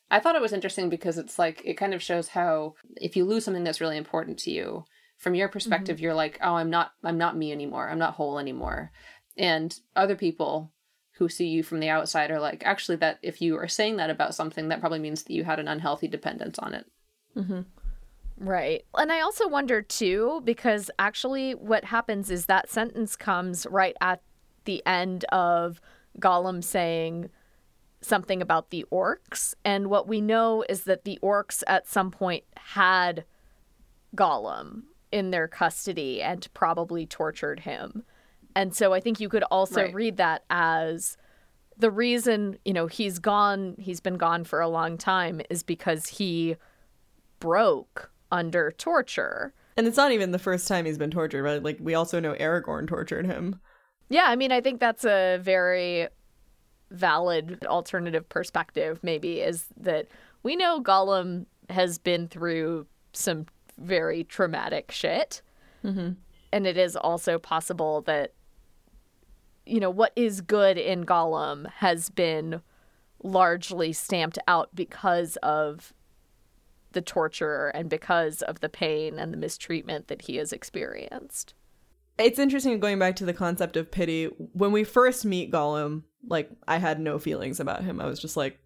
[0.09, 3.23] I thought it was interesting because it's like it kind of shows how if you
[3.25, 4.83] lose something that's really important to you,
[5.19, 6.05] from your perspective, mm-hmm.
[6.05, 7.87] you're like, oh, I'm not, I'm not me anymore.
[7.87, 8.91] I'm not whole anymore.
[9.37, 10.71] And other people
[11.17, 14.09] who see you from the outside are like, actually, that if you are saying that
[14.09, 16.85] about something, that probably means that you had an unhealthy dependence on it.
[17.37, 17.61] Mm-hmm.
[18.37, 18.83] Right.
[18.95, 24.21] And I also wonder too, because actually what happens is that sentence comes right at
[24.65, 25.79] the end of
[26.19, 27.29] Gollum saying
[28.01, 29.53] something about the orcs.
[29.63, 33.23] And what we know is that the orcs at some point had
[34.15, 38.03] Gollum in their custody and probably tortured him.
[38.55, 39.93] And so I think you could also Right.
[39.93, 41.17] read that as
[41.77, 46.07] the reason, you know, he's gone, he's been gone for a long time is because
[46.07, 46.55] he
[47.39, 49.53] broke under torture.
[49.75, 51.63] And it's not even the first time he's been tortured, right?
[51.63, 53.59] Like we also know Aragorn tortured him.
[54.09, 56.07] Yeah, I mean, I think that's a very
[56.91, 60.07] valid alternative perspective, maybe, is that
[60.43, 63.47] we know Gollum has been through some
[63.79, 65.41] very traumatic shit.
[65.83, 66.11] Mm-hmm.
[66.51, 68.33] And it is also possible that,
[69.65, 72.61] you know, what is good in Gollum has been
[73.23, 75.93] largely stamped out because of
[76.91, 81.53] the torture and because of the pain and the mistreatment that he has experienced.
[82.17, 84.25] It's interesting going back to the concept of pity.
[84.25, 87.99] When we first meet Gollum, like I had no feelings about him.
[87.99, 88.59] I was just like,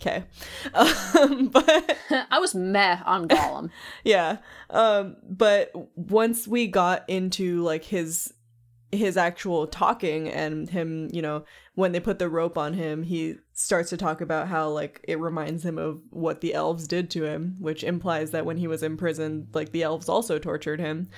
[0.00, 0.24] okay.
[0.74, 1.96] Um, but
[2.30, 3.70] I was meh on Gollum.
[4.04, 4.38] yeah.
[4.70, 8.32] Um, but once we got into like his
[8.96, 13.36] his actual talking and him, you know, when they put the rope on him, he
[13.52, 17.24] starts to talk about how like it reminds him of what the elves did to
[17.24, 21.08] him, which implies that when he was in prison, like the elves also tortured him.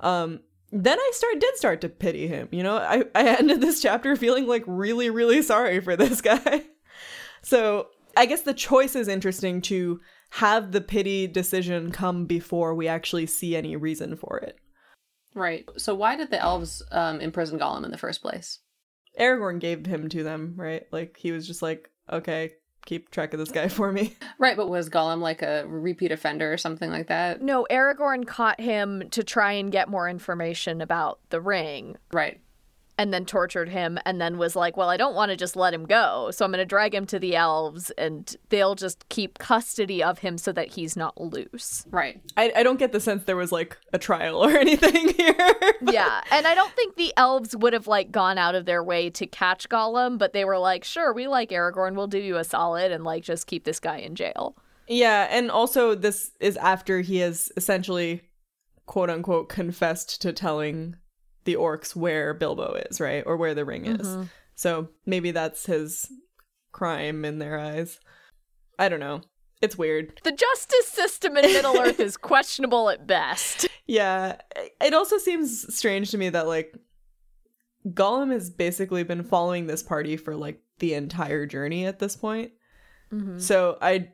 [0.00, 0.40] Um
[0.72, 2.48] then I start did start to pity him.
[2.50, 6.64] You know, I, I ended this chapter feeling like really, really sorry for this guy.
[7.42, 12.88] So I guess the choice is interesting to have the pity decision come before we
[12.88, 14.58] actually see any reason for it.
[15.34, 15.68] Right.
[15.76, 18.60] So why did the elves um, imprison Gollum in the first place?
[19.18, 20.86] Aragorn gave him to them, right?
[20.90, 22.52] Like he was just like, okay,
[22.84, 24.16] keep track of this guy for me.
[24.38, 27.42] Right, but was Gollum like a repeat offender or something like that?
[27.42, 31.96] No, Aragorn caught him to try and get more information about the ring.
[32.12, 32.40] Right.
[32.98, 35.74] And then tortured him and then was like, Well, I don't want to just let
[35.74, 36.30] him go.
[36.30, 40.20] So I'm going to drag him to the elves and they'll just keep custody of
[40.20, 41.84] him so that he's not loose.
[41.90, 42.20] Right.
[42.36, 45.34] I, I don't get the sense there was like a trial or anything here.
[45.82, 46.20] yeah.
[46.30, 49.26] And I don't think the elves would have like gone out of their way to
[49.26, 51.94] catch Gollum, but they were like, Sure, we like Aragorn.
[51.96, 54.56] We'll do you a solid and like just keep this guy in jail.
[54.86, 58.22] yeah, and also this is after he has essentially
[58.86, 60.96] quote unquote confessed to telling
[61.44, 63.22] the orcs where Bilbo is, right?
[63.26, 64.06] Or where the ring is.
[64.06, 64.24] Mm-hmm.
[64.54, 66.10] So maybe that's his
[66.72, 67.98] crime in their eyes.
[68.78, 69.22] I don't know.
[69.62, 70.20] It's weird.
[70.24, 73.66] The justice system in Middle Earth is questionable at best.
[73.86, 74.36] Yeah.
[74.80, 76.74] It also seems strange to me that like
[77.88, 82.52] Gollum has basically been following this party for like the entire journey at this point.
[83.12, 83.38] Mm-hmm.
[83.38, 84.08] So I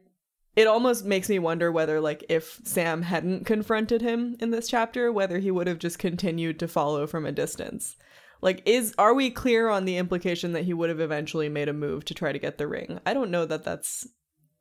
[0.57, 5.13] it almost makes me wonder whether like if Sam hadn't confronted him in this chapter
[5.13, 7.97] whether he would have just continued to follow from a distance.
[8.43, 11.73] Like is are we clear on the implication that he would have eventually made a
[11.73, 13.01] move to try to get the ring?
[13.07, 14.07] I don't know that that's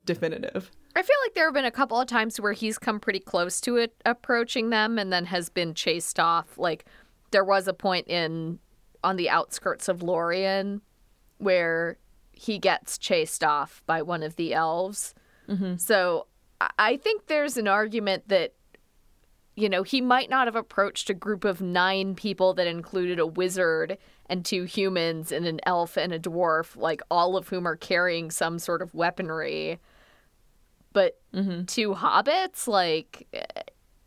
[0.04, 0.70] definitive.
[0.96, 3.60] I feel like there have been a couple of times where he's come pretty close
[3.62, 6.58] to it approaching them and then has been chased off.
[6.58, 6.84] Like
[7.30, 8.58] there was a point in
[9.02, 10.82] on the outskirts of Lorien
[11.38, 11.98] where
[12.32, 15.14] he gets chased off by one of the elves.
[15.78, 16.26] So
[16.78, 18.54] I- think there's an argument that
[19.56, 23.26] you know, he might not have approached a group of nine people that included a
[23.26, 27.76] wizard and two humans and an elf and a dwarf, like all of whom are
[27.76, 29.78] carrying some sort of weaponry.
[30.92, 31.20] But
[31.66, 33.44] two hobbits, like, eh,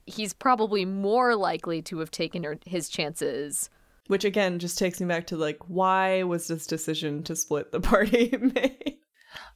[0.08, 3.70] he's probably more likely to have taken her- his chances.
[4.08, 7.80] Which again just takes me back to like why was this decision to split the
[7.92, 8.98] party made?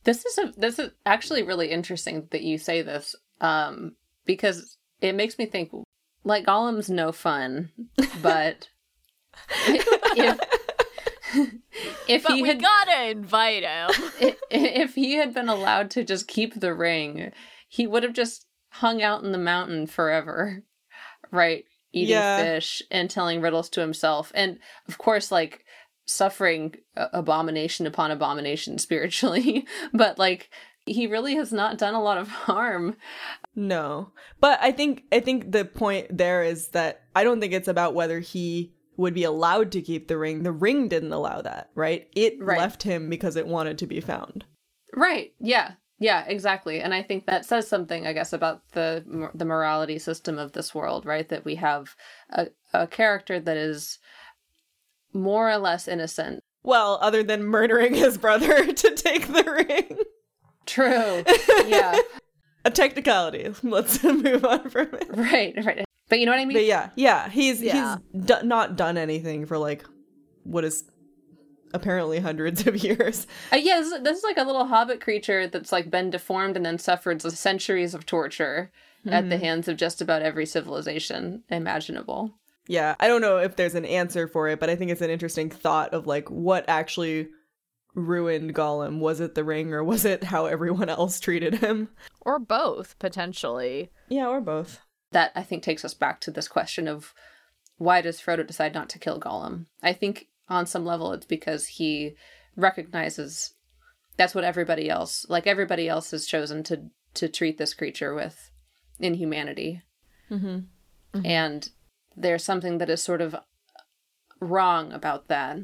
[0.04, 5.16] This is a this is actually really interesting that you say this, um, because it
[5.16, 5.72] makes me think
[6.24, 7.72] like Gollum's no fun,
[8.22, 8.70] but
[10.16, 10.40] if
[12.08, 13.90] if But he had gotta invite him.
[14.22, 17.32] i- if he had been allowed to just keep the ring,
[17.68, 20.64] he would have just hung out in the mountain forever,
[21.32, 21.66] right?
[21.94, 22.36] Eating Yeah.
[22.36, 25.64] fish and telling riddles to himself, and of course, like
[26.08, 29.68] suffering abomination upon abomination spiritually.
[29.94, 30.50] but like,
[30.86, 32.96] he really has not done a lot of harm.
[33.56, 34.12] No.
[34.40, 37.94] But I think I think the point there is that I don't think it's about
[37.94, 40.44] whether he would be allowed to keep the ring.
[40.44, 42.08] The ring didn't allow that, right?
[42.16, 42.58] It Right.
[42.58, 44.46] left him because it wanted to be found.
[44.96, 45.34] Right?
[45.40, 45.74] Yeah.
[46.00, 46.80] Yeah, exactly.
[46.80, 50.74] And I think that says something, I guess, about the the morality system of this
[50.74, 51.28] world, right?
[51.28, 51.96] That we have
[52.30, 54.00] a, a character that is
[55.14, 56.44] more or less innocent.
[56.64, 60.00] Well, other than murdering his brother to take the ring.
[60.66, 61.24] True.
[61.68, 61.98] yeah.
[62.66, 63.54] A technicality.
[63.64, 65.08] Let's move on from it.
[65.16, 65.54] Right.
[65.64, 65.86] Right.
[66.10, 66.58] But you know what I mean?
[66.58, 67.98] But yeah, yeah, he's Yeah.
[68.14, 69.86] he's d- not done anything for like
[70.44, 70.84] what is
[71.74, 73.28] apparently hundreds of years.
[73.54, 76.66] Uh, yeah, this, this is like a little hobbit creature that's like been deformed and
[76.66, 78.72] then suffered centuries of torture
[79.10, 82.34] at the hands of just about every civilization imaginable.
[82.68, 85.10] Yeah, I don't know if there's an answer for it, but I think it's an
[85.10, 87.30] interesting thought of like what actually
[87.96, 89.00] ruined Gollum.
[89.00, 91.90] Was it the ring or was it how everyone else treated him?
[92.22, 93.90] or both, potentially.
[94.10, 94.82] Yeah, or both.
[95.12, 97.14] That I think takes us back to this question of
[97.78, 99.68] why does Frodo decide not to kill Gollum?
[99.82, 102.16] I think on some level it's because he
[102.58, 103.54] recognizes
[104.18, 108.52] that's what everybody else, like everybody else, has chosen to to treat this creature with
[109.00, 109.82] inhumanity,
[110.30, 111.26] Mm-hmm.
[111.26, 111.70] and
[112.18, 113.36] there's something that is sort of
[114.42, 115.60] wrong about that.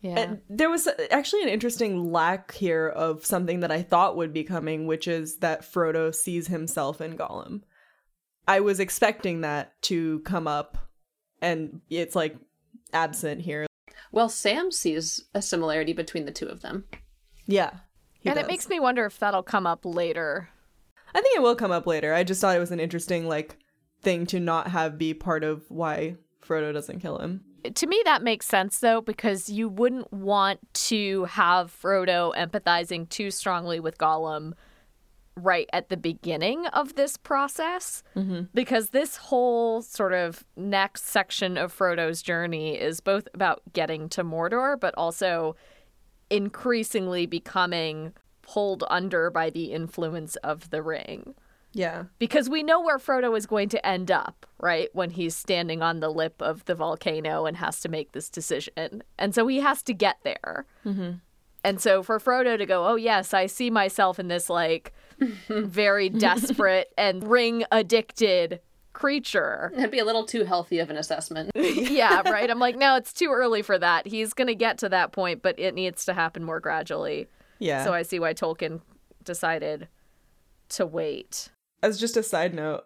[0.00, 0.18] Yeah.
[0.18, 4.44] And there was actually an interesting lack here of something that I thought would be
[4.44, 7.62] coming, which is that Frodo sees himself in Gollum.
[8.46, 10.78] I was expecting that to come up,
[11.42, 12.36] and it's like
[12.92, 13.66] absent here.
[14.12, 16.84] Well, Sam sees a similarity between the two of them.
[17.46, 17.70] Yeah.
[18.20, 20.48] he and it makes me wonder if that'll come up later.
[21.14, 22.14] I think it will come up later.
[22.14, 23.58] I just thought it was an interesting like
[24.00, 27.42] thing to not have be part of why Frodo doesn't kill him.
[27.74, 33.30] To me, that makes sense though, because you wouldn't want to have Frodo empathizing too
[33.30, 34.52] strongly with Gollum
[35.36, 38.02] right at the beginning of this process.
[38.16, 38.44] Mm-hmm.
[38.54, 44.24] Because this whole sort of next section of Frodo's journey is both about getting to
[44.24, 45.56] Mordor, but also
[46.30, 51.34] increasingly becoming pulled under by the influence of the ring
[51.72, 52.04] Yeah.
[52.18, 54.88] because we know where Frodo is going to end up, right?
[54.94, 59.02] When he's standing on the lip of the volcano and has to make this decision.
[59.18, 60.66] And so he has to get there.
[60.84, 61.12] Mm-hmm.
[61.64, 64.92] And so for Frodo to go, oh, yes, I see myself in this like
[65.48, 68.60] very desperate and ring addicted
[68.92, 69.72] creature.
[69.74, 71.50] That'd be a little too healthy of an assessment.
[71.54, 72.50] yeah, right.
[72.50, 74.06] I'm like, no, it's too early for that.
[74.06, 77.28] He's going to get to that point, but it needs to happen more gradually.
[77.58, 77.84] Yeah.
[77.84, 78.80] So I see why Tolkien
[79.24, 79.88] decided
[80.70, 81.48] to wait.
[81.82, 82.84] As just a side note,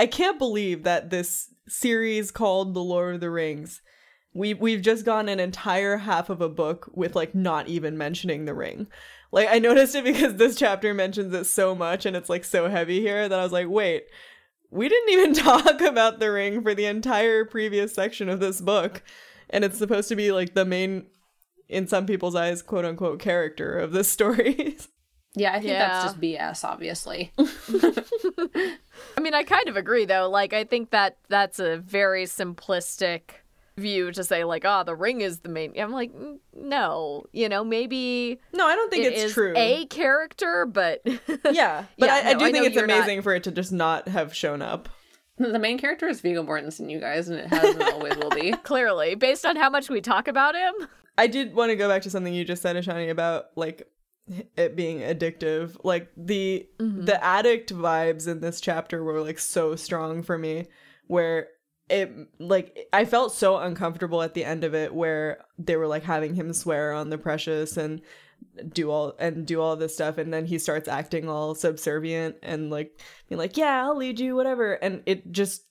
[0.00, 3.82] I- can't believe that this series called The Lord of the Rings,
[4.34, 8.44] we we've just gone an entire half of a book with like not even mentioning
[8.44, 8.86] the ring.
[9.32, 12.68] Like I noticed it because this chapter mentions it so much and it's like so
[12.68, 14.04] heavy here that I was like, wait,
[14.70, 19.02] we didn't even talk about the ring for the entire previous section of this book.
[19.48, 21.06] And it's supposed to be like the main
[21.68, 24.76] in some people's eyes, quote unquote, character of this story.
[25.38, 25.86] Yeah, I think Yeah.
[25.88, 27.30] that's just BS, obviously.
[29.16, 30.28] I mean, I kind of agree though.
[30.30, 33.20] Like I think that that's a very simplistic
[33.76, 37.48] view to say like, "Oh, the ring is the main." I'm like, "Mm, "No, you
[37.48, 39.52] know, maybe no, I don't think it it's is true.
[39.56, 42.96] a character, but Yeah, but Yeah, I, I no, do I think it's you're not-
[42.98, 44.88] amazing for it to just not have shown up.
[45.38, 48.52] the main character is Viggo Mortensen, you guys, and it has and always will be.
[48.64, 52.00] clearly, based on how much we talk about him, I did want to go back
[52.02, 53.86] to something you just said, Ishani, about like
[54.56, 55.76] it being addictive.
[55.84, 57.04] Like the mm-hmm.
[57.04, 60.66] the addict vibes in this chapter were like so strong for me,
[61.06, 61.48] where
[61.88, 66.04] it like I felt so uncomfortable at the end of it, where they were like
[66.04, 68.00] having him swear on the precious and
[68.72, 72.70] do all and do all this stuff and then he starts acting all subservient and
[72.70, 75.64] like being like yeah i'll lead you whatever and it just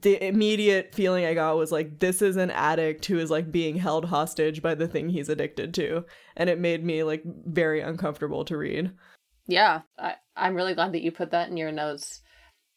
[0.00, 3.76] the immediate feeling I got was like, this is an addict who is like being
[3.76, 6.04] held hostage by the thing he's addicted to.
[6.36, 8.92] And it made me like very uncomfortable to read.
[9.46, 12.22] Yeah, I, I'm really glad that you put that in your notes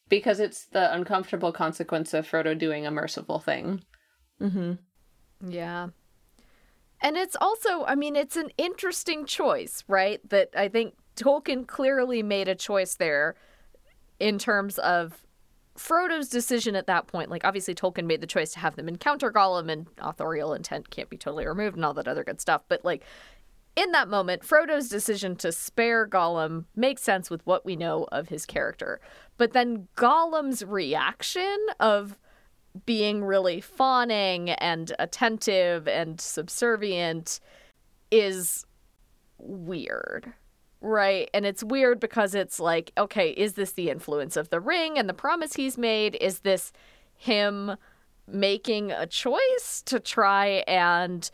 [0.08, 3.82] because it's the uncomfortable consequence of Frodo doing a merciful thing.
[4.40, 4.74] Mm-hmm.
[5.50, 5.88] Yeah.
[7.00, 10.20] And it's also, I mean, it's an interesting choice, right?
[10.30, 13.34] That I think Tolkien clearly made a choice there
[14.20, 15.22] in terms of
[15.78, 17.30] Frodo's decision at that point.
[17.30, 21.08] Like, obviously, Tolkien made the choice to have them encounter Gollum, and authorial intent can't
[21.08, 22.62] be totally removed and all that other good stuff.
[22.68, 23.04] But, like,
[23.76, 28.28] in that moment, Frodo's decision to spare Gollum makes sense with what we know of
[28.28, 29.00] his character.
[29.36, 32.18] But then Gollum's reaction of
[32.84, 37.40] being really fawning and attentive and subservient
[38.10, 38.66] is
[39.38, 40.32] weird.
[40.80, 41.28] Right.
[41.34, 45.08] And it's weird because it's like, okay, is this the influence of the ring and
[45.08, 46.16] the promise he's made?
[46.20, 46.72] Is this
[47.16, 47.76] him
[48.26, 51.28] making a choice to try and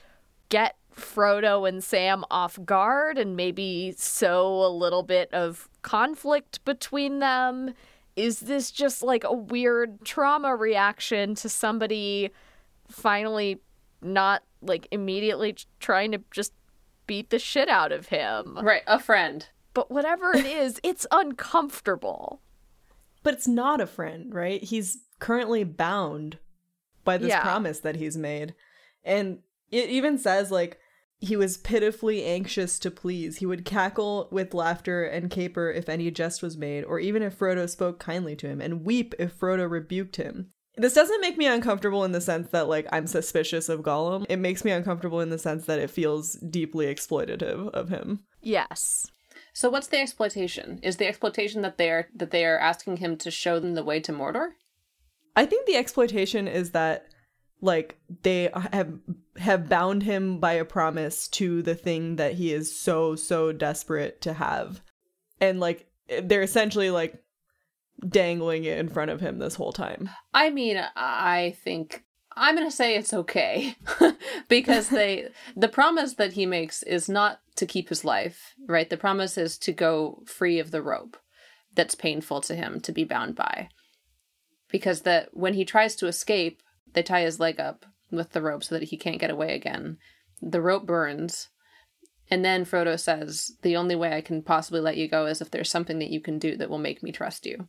[0.48, 7.18] get Frodo and Sam off guard and maybe sow a little bit of conflict between
[7.18, 7.74] them?
[8.16, 12.30] Is this just like a weird trauma reaction to somebody
[12.88, 13.58] finally
[14.00, 16.52] not like immediately trying to just
[17.06, 18.58] beat the shit out of him?
[18.62, 19.46] Right, a friend.
[19.72, 22.40] But whatever it is, it's uncomfortable.
[23.22, 24.62] But it's not a friend, right?
[24.62, 26.38] He's currently bound
[27.04, 27.42] by this Yeah.
[27.42, 28.54] promise that he's made.
[29.02, 29.38] And
[29.70, 30.78] it even says, like,
[31.20, 33.38] he was pitifully anxious to please.
[33.38, 37.38] He would cackle with laughter and caper if any jest was made, or even if
[37.38, 40.50] Frodo spoke kindly to him, and weep if Frodo rebuked him.
[40.76, 44.26] This doesn't make me uncomfortable in the sense that, like, I'm suspicious of Gollum.
[44.28, 48.24] It makes me uncomfortable in the sense that it feels deeply exploitative of him.
[48.42, 49.06] Yes.
[49.52, 50.80] So what's the exploitation?
[50.82, 53.84] Is the exploitation that they are that they are asking him to show them the
[53.84, 54.48] way to Mordor?
[55.36, 57.06] I think the exploitation is that
[57.60, 58.92] like they have
[59.36, 64.20] have bound him by a promise to the thing that he is so so desperate
[64.22, 64.80] to have.
[65.40, 65.86] And like
[66.22, 67.23] they're essentially like
[68.06, 70.10] dangling it in front of him this whole time.
[70.32, 72.04] I mean, I think
[72.36, 73.76] I'm going to say it's okay
[74.48, 78.88] because they the promise that he makes is not to keep his life, right?
[78.88, 81.16] The promise is to go free of the rope
[81.74, 83.68] that's painful to him to be bound by.
[84.70, 88.64] Because that when he tries to escape, they tie his leg up with the rope
[88.64, 89.98] so that he can't get away again.
[90.42, 91.48] The rope burns.
[92.30, 95.50] And then Frodo says, "The only way I can possibly let you go is if
[95.50, 97.68] there's something that you can do that will make me trust you."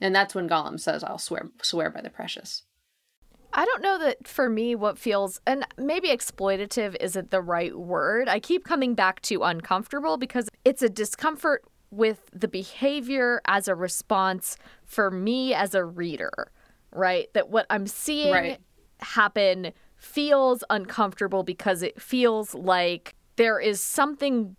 [0.00, 2.64] And that's when Gollum says, "I'll swear swear by the precious."
[3.52, 8.28] I don't know that for me, what feels, and maybe exploitative isn't the right word.
[8.28, 13.74] I keep coming back to uncomfortable because it's a discomfort with the behavior as a
[13.74, 16.52] response for me as a reader,
[16.90, 17.32] right?
[17.32, 18.60] That what I'm seeing Right.
[19.00, 24.56] happen feels uncomfortable because it feels like there is something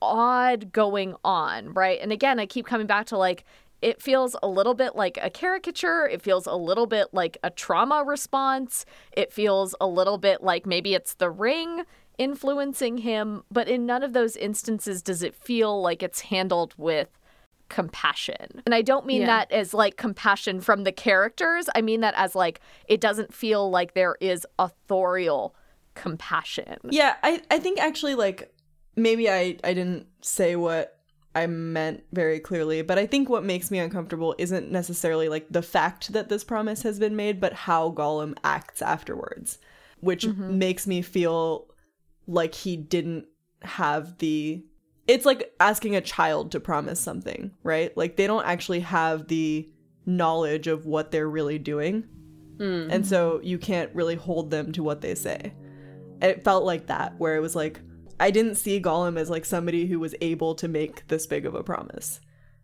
[0.00, 1.98] odd going on, right?
[2.00, 3.44] And again, I keep coming back to like,
[3.80, 6.06] it feels a little bit like a caricature.
[6.06, 8.84] It feels a little bit like a trauma response.
[9.12, 11.84] It feels a little bit like maybe it's the ring
[12.18, 13.44] influencing him.
[13.50, 17.08] But in none of those instances does it feel like it's handled with
[17.68, 18.62] compassion.
[18.66, 19.26] And I don't mean Yeah.
[19.26, 21.68] that as like compassion from the characters.
[21.74, 25.54] I mean that as like it doesn't feel like there is authorial
[25.94, 26.78] compassion.
[26.90, 28.52] Yeah, I, I think actually like
[28.96, 30.97] maybe I, I didn't say what
[31.38, 35.62] I meant very clearly, but I think what makes me uncomfortable isn't necessarily like the
[35.62, 39.58] fact that this promise has been made, but how Gollum acts afterwards,
[40.00, 40.58] which mm-hmm.
[40.58, 41.68] makes me feel
[42.26, 43.26] like he didn't
[43.62, 44.64] have the
[45.06, 47.96] it's like asking a child to promise something, right?
[47.96, 49.70] Like they don't actually have the
[50.04, 52.04] knowledge of what they're really doing.
[52.58, 52.92] Mm.
[52.92, 55.54] And so you can't really hold them to what they say.
[56.20, 57.80] It felt like that, where it was like,
[58.20, 61.54] I didn't see Gollum as like somebody who was able to make this big of
[61.54, 62.20] a promise.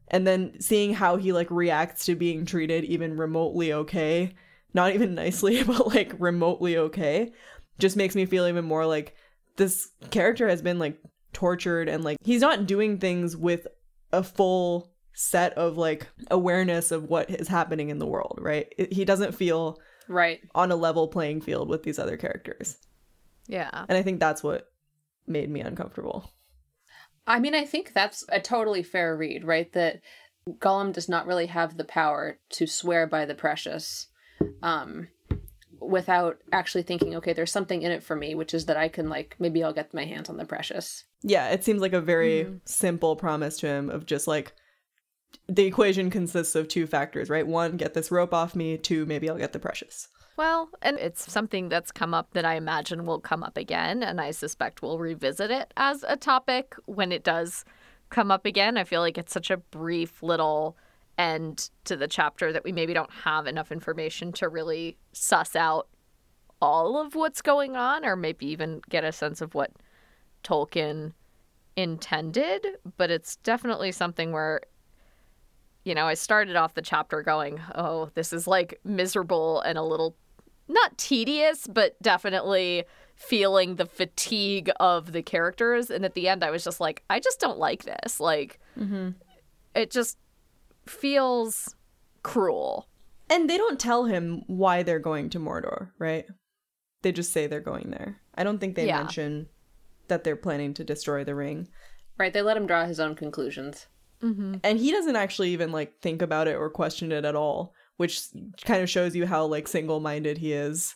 [0.09, 4.35] And then seeing how he like reacts to being treated even remotely okay,
[4.75, 7.33] not even nicely, but like remotely okay,
[7.79, 9.15] just makes me feel even more like
[9.57, 10.99] this character has been like
[11.33, 13.67] tortured and like he's not doing things with
[14.13, 18.73] a full set of like awareness of what is happening in the world, right?
[18.91, 20.41] He doesn't feel Right.
[20.55, 22.77] on a level playing field with these other characters.
[23.47, 23.87] Yeah.
[23.89, 24.71] And I think that's what
[25.27, 26.31] made me uncomfortable.
[27.27, 29.73] I mean, I think that's a totally fair read, right?
[29.73, 30.01] That
[30.59, 34.09] Gollum does not really have the power to swear by the precious
[34.63, 35.09] um,
[35.81, 39.09] without actually thinking, okay, there's something in it for me, which is that I can,
[39.09, 41.05] like, maybe I'll get my hands on the precious.
[41.23, 44.53] Yeah, it seems like a very simple promise to him of just like
[45.49, 47.47] the equation consists of two factors, right?
[47.47, 48.77] One, get this rope off me.
[48.77, 50.09] Two, maybe I'll get the precious.
[50.37, 54.21] Well, and it's something that's come up that I imagine will come up again, and
[54.21, 57.65] I suspect we'll revisit it as a topic when it does
[58.11, 58.77] come up again.
[58.77, 60.77] I feel like it's such a brief little
[61.17, 65.87] end to the chapter that we maybe don't have enough information to really suss out
[66.61, 69.71] all of what's going on, or maybe even get a sense of what
[70.43, 71.13] Tolkien
[71.77, 72.67] intended.
[72.97, 74.63] But it's definitely something where
[75.85, 79.83] you know, I started off the chapter going, oh, this is like miserable and a
[79.83, 80.17] little
[80.69, 82.85] not tedious, but definitely
[83.17, 85.91] feeling the fatigue of the characters.
[85.91, 88.21] And at the end, I was just like, I just don't like this.
[88.21, 89.11] Like, mm-hmm.
[89.75, 90.19] it just
[90.87, 91.75] feels
[92.23, 92.89] cruel.
[93.31, 96.27] And they don't tell him why they're going to Mordor, right?
[97.03, 98.21] They just say they're going there.
[98.35, 98.99] I don't think they Yeah.
[98.99, 99.49] mention
[100.09, 101.69] that they're planning to destroy the ring.
[102.19, 102.33] Right?
[102.33, 103.87] They let him draw his own conclusions.
[104.23, 104.57] Mm-hmm.
[104.63, 108.21] And he doesn't actually even like think about it or question it at all, which
[108.65, 110.95] kind of shows you how like single-minded he is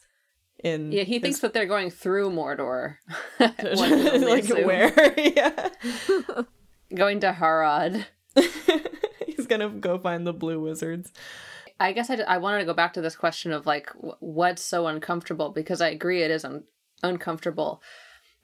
[0.65, 2.97] in Yeah, he his- thinks that they're going through Mordor.
[3.39, 4.67] One can only like assume.
[4.67, 5.69] where yeah.
[6.95, 8.05] Going to Harad.
[9.27, 11.13] He's going to go find the blue wizards.
[11.81, 14.21] I guess I, d- I wanted to go back to this question of like wh-
[14.21, 16.65] what's so uncomfortable because I agree it is un-
[17.05, 17.81] uncomfortable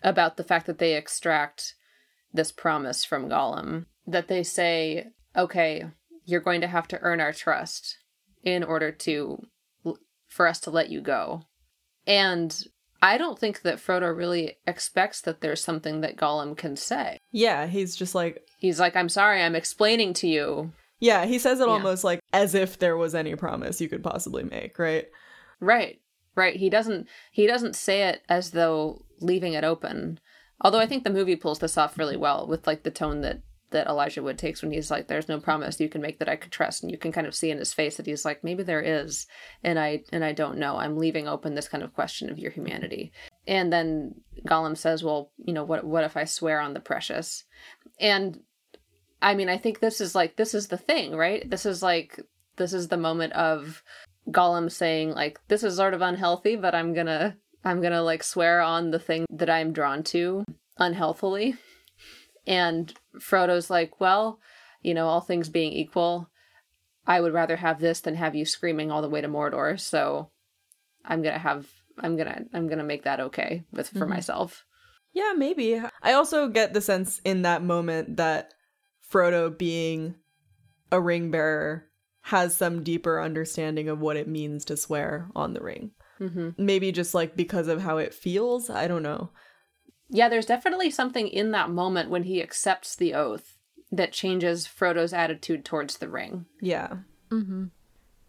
[0.03, 1.75] about the fact that they extract
[2.33, 5.85] this promise from Gollum that they say okay
[6.27, 7.97] you're going to have to earn our trust
[8.45, 9.43] in order to
[10.29, 11.43] for us to let you go
[12.07, 12.65] and
[13.03, 17.19] I don't think that Frodo really expects that there's something that Gollum can say.
[17.33, 20.73] Yeah, he's just like He's like, I'm sorry, I'm explaining to you.
[21.01, 21.73] yeah, he says it Yeah.
[21.75, 25.07] almost like as if there was any promise you could possibly make, right?
[25.61, 26.01] Right.
[26.35, 26.57] Right.
[26.57, 30.19] He doesn't he doesn't say it as though leaving it open.
[30.63, 33.43] Although I think the movie pulls this off really well with like the tone that
[33.75, 36.37] that Elijah Wood takes when he's like, There's no promise you can make that I
[36.37, 38.63] could trust and you can kind of see in his face that he's like, Maybe
[38.63, 39.27] there is
[39.63, 40.77] and I and I don't know.
[40.77, 43.13] I'm leaving open this kind of question of your humanity.
[43.47, 44.15] And then
[44.49, 47.45] Gollum says, Well, you know, what what if I swear on the precious?
[48.01, 48.41] And
[49.21, 51.49] I mean, I think this is like this is the thing, right?
[51.49, 52.21] This is like
[52.57, 53.83] this is the moment of
[54.31, 58.61] Gollum saying like this is sort of unhealthy, but I'm to I'm to like swear
[58.61, 60.45] on the thing that I'm drawn to
[60.79, 61.57] unhealthily.
[62.47, 64.41] And Frodo's like, "Well,
[64.83, 66.31] you know, all things being equal,
[67.07, 69.79] I would rather have this than have you screaming all the way to Mordor.
[69.79, 70.31] So
[71.05, 74.65] I'm going to have I'm going to I'm to make that okay with for myself."
[75.13, 75.81] Yeah, maybe.
[76.03, 78.53] I also get the sense in that moment that
[79.13, 80.17] Frodo being
[80.91, 81.89] a ring bearer
[82.23, 85.93] has some deeper understanding of what it means to swear on the ring.
[86.19, 88.71] hmm Maybe just like because of how it feels.
[88.71, 89.31] I don't know.
[90.09, 93.59] Yeah, there's definitely something in that moment when he accepts the oath
[93.91, 96.47] that changes Frodo's attitude towards the ring.
[96.61, 96.99] Yeah.
[97.31, 97.67] Mm-hmm.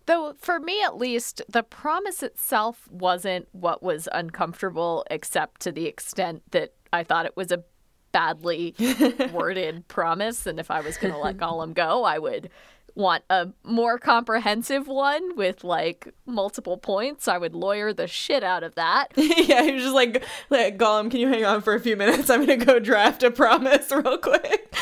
[0.06, 5.88] Though, for me at least, the promise itself wasn't what was uncomfortable, except to the
[5.88, 7.64] extent that I thought it was a
[8.12, 8.76] badly
[9.34, 10.46] worded promise.
[10.46, 12.50] And if I was going to let Gollum go, I would
[12.96, 17.28] want a more comprehensive one with like multiple points.
[17.28, 19.08] I would lawyer the shit out of that.
[19.16, 22.30] yeah, he was just like, like, Gollum, can you hang on for a few minutes?
[22.30, 24.74] I'm gonna go draft a promise real quick.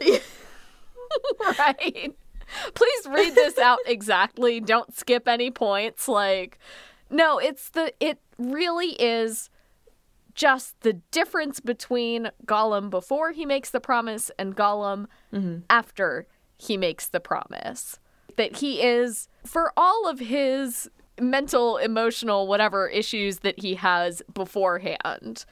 [1.58, 2.14] right?
[2.74, 4.58] Please read this out exactly.
[4.60, 6.08] Don't skip any points.
[6.08, 6.58] Like,
[7.10, 9.50] no, it's the, it really is
[10.34, 15.58] just the difference between Gollum before he makes the promise and Gollum mm-hmm.
[15.68, 16.26] after
[16.60, 17.98] he makes the promise.
[18.36, 20.88] That he is, for all of his
[21.20, 25.44] mental, emotional, whatever issues that he has beforehand,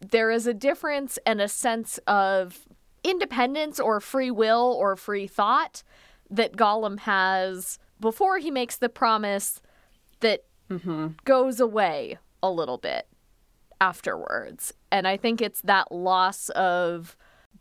[0.00, 2.66] there is a difference and a sense of
[3.02, 5.82] independence or free will or free thought
[6.30, 9.60] that Gollum has before he makes the promise
[10.20, 11.08] that mm-hmm.
[11.24, 13.06] goes away a little bit
[13.80, 14.72] afterwards.
[14.90, 17.16] And I think it's that loss of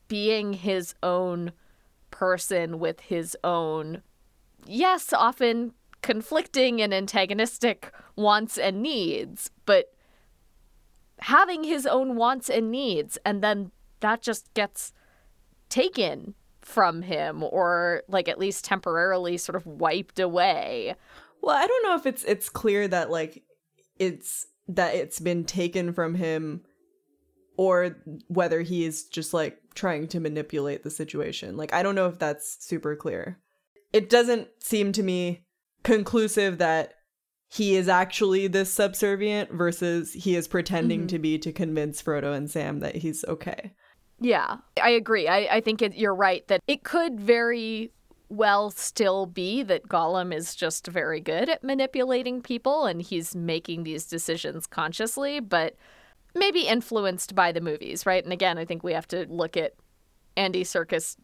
[0.07, 1.51] being his own
[2.24, 4.01] person with his own,
[4.65, 9.93] yes, often conflicting and antagonistic wants and needs, but
[11.19, 13.17] having his own wants and needs.
[13.26, 14.93] And then that just gets
[15.67, 20.95] taken from him or like at least temporarily sort of wiped away.
[21.41, 23.43] Well, I don't know if it's it's clear that like
[23.99, 26.61] it's that it's been taken from him
[27.57, 27.97] or
[28.27, 31.57] whether he is just like trying to manipulate the situation.
[31.57, 33.39] Like I don't know if that's super clear.
[33.91, 35.45] It doesn't seem to me
[35.83, 36.93] conclusive that
[37.49, 41.07] he is actually this subservient versus he is pretending mm-hmm.
[41.07, 43.73] to be to convince Frodo and Sam that he's okay.
[44.19, 45.27] Yeah, I agree.
[45.27, 47.91] I, I think it, you're right that it could very
[48.29, 53.83] well still be that Gollum is just very good at manipulating people and he's making
[53.83, 55.75] these decisions consciously, but
[56.36, 58.23] maybe influenced by the movies, right?
[58.23, 59.73] And again, I think we have to look at
[60.36, 61.17] Andy Serkis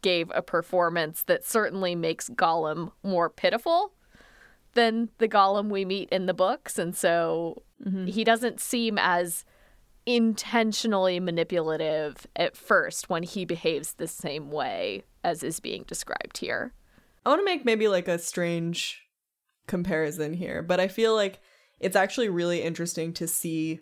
[0.00, 3.92] gave a performance that certainly makes Gollum more pitiful
[4.74, 6.78] than the Gollum we meet in the books.
[6.78, 8.06] And so mm-hmm.
[8.06, 9.44] he doesn't seem as
[10.06, 16.72] intentionally manipulative at first when he behaves the same way as is being described here.
[17.26, 19.02] I want to make maybe like a strange
[19.66, 21.40] comparison here, but I feel like
[21.78, 23.80] it's actually really interesting to see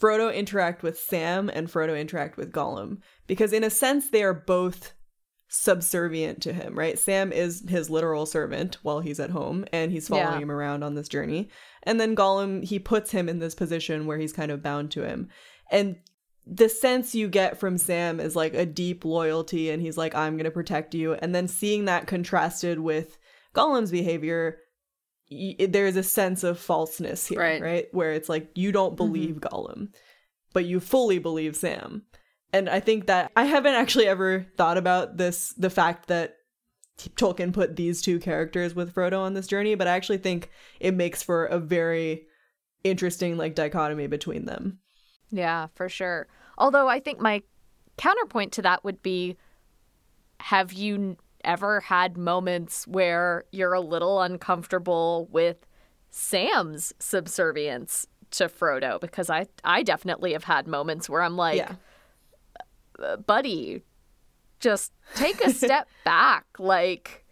[0.00, 4.34] Frodo interact with Sam and Frodo interact with Gollum because in a sense they are
[4.34, 4.92] both
[5.48, 6.98] subservient to him, right?
[6.98, 10.40] Sam is his literal servant while he's at home and he's following yeah.
[10.40, 11.48] him around on this journey.
[11.84, 15.02] And then Gollum, he puts him in this position where he's kind of bound to
[15.06, 15.28] him.
[15.70, 15.96] And
[16.46, 20.34] the sense you get from Sam is like a deep loyalty and he's like I'm
[20.34, 23.16] going to protect you and then seeing that contrasted with
[23.54, 24.58] Gollum's behavior
[25.58, 27.86] y- there's a sense of falseness here right, right?
[27.92, 28.96] where it's like you don't mm-hmm.
[28.96, 29.54] believe mm-hmm.
[29.54, 29.88] Gollum
[30.52, 32.02] but you fully believe Sam
[32.52, 36.36] and I think that I haven't actually ever thought about this the fact that
[37.16, 40.94] Tolkien put these two characters with Frodo on this journey but I actually think it
[40.94, 42.26] makes for a very
[42.84, 44.78] interesting like dichotomy between them
[45.34, 46.28] yeah, for sure.
[46.56, 47.42] Although I think my
[47.96, 49.36] counterpoint to that would be
[50.40, 55.66] have you ever had moments where you're a little uncomfortable with
[56.10, 59.00] Sam's subservience to Frodo?
[59.00, 61.74] Because I I definitely have had moments where I'm like, yeah.
[63.02, 63.82] Uh, buddy,
[64.60, 66.46] just take a step back.
[66.58, 67.23] Like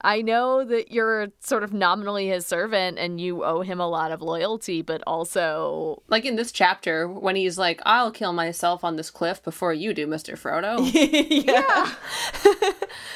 [0.00, 4.12] I know that you're sort of nominally his servant and you owe him a lot
[4.12, 6.02] of loyalty, but also.
[6.08, 9.92] Like in this chapter, when he's like, I'll kill myself on this cliff before you
[9.92, 10.38] do, Mr.
[10.38, 10.78] Frodo.
[11.46, 11.94] yeah.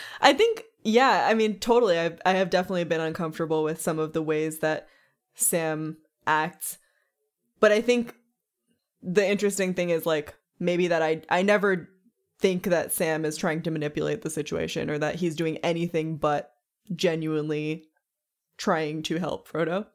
[0.20, 1.98] I think, yeah, I mean, totally.
[1.98, 4.88] I've, I have definitely been uncomfortable with some of the ways that
[5.34, 6.78] Sam acts.
[7.60, 8.14] But I think
[9.02, 11.88] the interesting thing is, like, maybe that I, I never
[12.38, 16.51] think that Sam is trying to manipulate the situation or that he's doing anything but
[16.94, 17.84] genuinely
[18.56, 19.86] trying to help Frodo.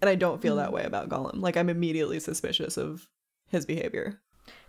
[0.00, 0.74] And I don't feel that hmm.
[0.74, 1.40] way about Gollum.
[1.40, 3.08] Like I'm immediately suspicious of
[3.48, 4.20] his behavior.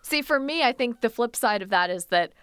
[0.01, 2.33] See, for me, I think the flip side of that is that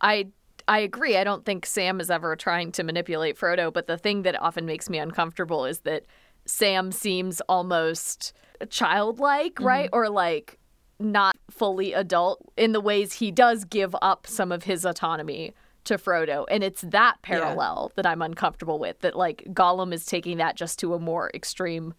[0.00, 0.28] I
[0.68, 1.16] I agree.
[1.16, 4.66] I don't think Sam is ever trying to manipulate Frodo, but the thing that often
[4.66, 6.04] makes me uncomfortable is that
[6.46, 8.32] Sam seems almost
[8.68, 9.66] childlike, mm-hmm.
[9.66, 9.90] right?
[9.92, 10.58] Or like
[10.98, 15.52] not fully adult in the ways he does give up some of his autonomy
[15.90, 16.46] to Frodo.
[16.50, 17.92] And it's that parallel yeah.
[17.96, 21.94] that I'm uncomfortable with, that like Gollum is taking that just to a more extreme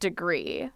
[0.00, 0.70] degree.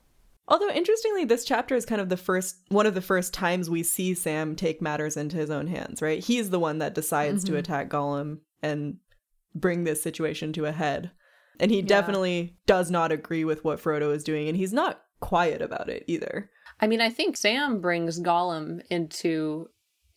[0.49, 3.83] Although interestingly, this chapter is kind of the first one of the first times we
[3.83, 6.23] see Sam take matters into his own hands, right?
[6.23, 7.55] He's the one that decides mm-hmm.
[7.55, 8.99] to attack Gollum and
[9.55, 11.11] bring this situation to a head.
[11.59, 11.87] And he yeah.
[11.87, 16.05] definitely does not agree with what Frodo is doing, and he's not quiet about it
[16.07, 16.51] either.
[16.81, 19.69] I mean, I think Sam brings Gollum into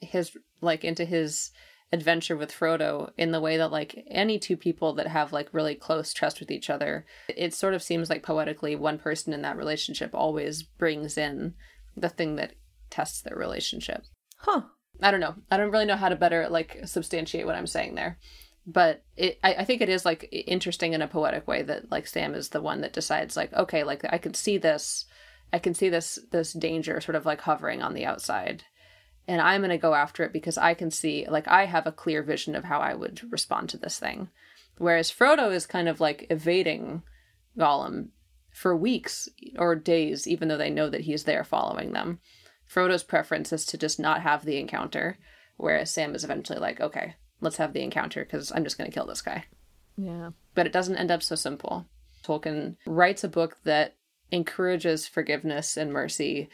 [0.02, 1.52] his like into his
[1.91, 5.75] adventure with Frodo in the way that like any two people that have like really
[5.75, 9.57] close trust with each other, it sort of seems like poetically one person in that
[9.57, 11.55] relationship always brings in
[11.95, 12.53] the thing that
[12.89, 14.03] tests their relationship.
[14.37, 14.61] Huh.
[15.01, 15.35] I don't know.
[15.49, 18.19] I don't really know how to better like substantiate what I'm saying there.
[18.67, 22.05] But it I, I think it is like interesting in a poetic way that like
[22.05, 25.05] Sam is the one that decides like, okay, like I can see this
[25.51, 28.63] I can see this this danger sort of like hovering on the outside.
[29.30, 32.23] And I'm gonna go after it because I can see like I have a clear
[32.23, 34.30] vision of how I would respond to this thing.
[34.80, 37.03] Whereas Frodo is kind of like evading
[37.55, 38.07] Gollum
[38.51, 42.19] for weeks or days, even though they know that he's there following them.
[42.67, 45.19] Frodo's preference is to just not have the encounter,
[45.57, 48.93] whereas Sam is eventually like, okay, let's have the encounter because I'm just going to
[48.93, 49.45] kill this guy.
[49.95, 50.32] Yeah.
[50.55, 51.86] But it doesn't end up so simple.
[52.23, 53.95] Tolkien writes a book that
[54.32, 56.49] encourages forgiveness and mercy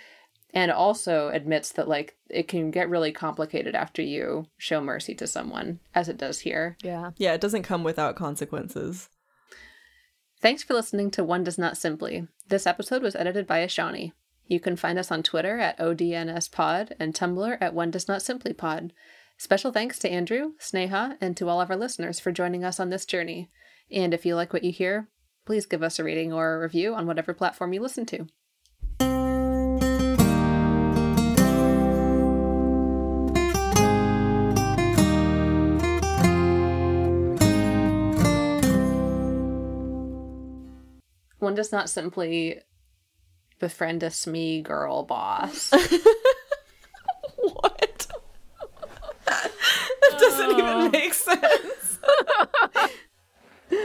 [0.55, 5.27] and also admits that like it can get really complicated after you show mercy to
[5.27, 6.77] someone as it does here.
[6.81, 7.11] Yeah.
[7.17, 9.09] Yeah, it doesn't come without consequences.
[10.39, 12.27] thanks for listening to one does not simply.
[12.47, 14.13] This episode was edited by Ishani.
[14.47, 18.53] You can find us on twitter at odnspod and tumblr at one does not simply
[18.53, 18.93] pod.
[19.37, 22.89] Special thanks to andrew sneha and to all of our listeners for joining us on
[22.89, 23.49] this journey.
[23.91, 25.09] And if you like what you hear
[25.45, 28.27] please give us a rating or a review on whatever platform you listen to
[41.45, 42.59] One does not simply
[43.59, 45.69] befriend a Sméagol boss.
[47.37, 48.07] what?
[49.27, 49.51] that
[50.17, 50.89] doesn't even oh.
[50.89, 51.99] make sense.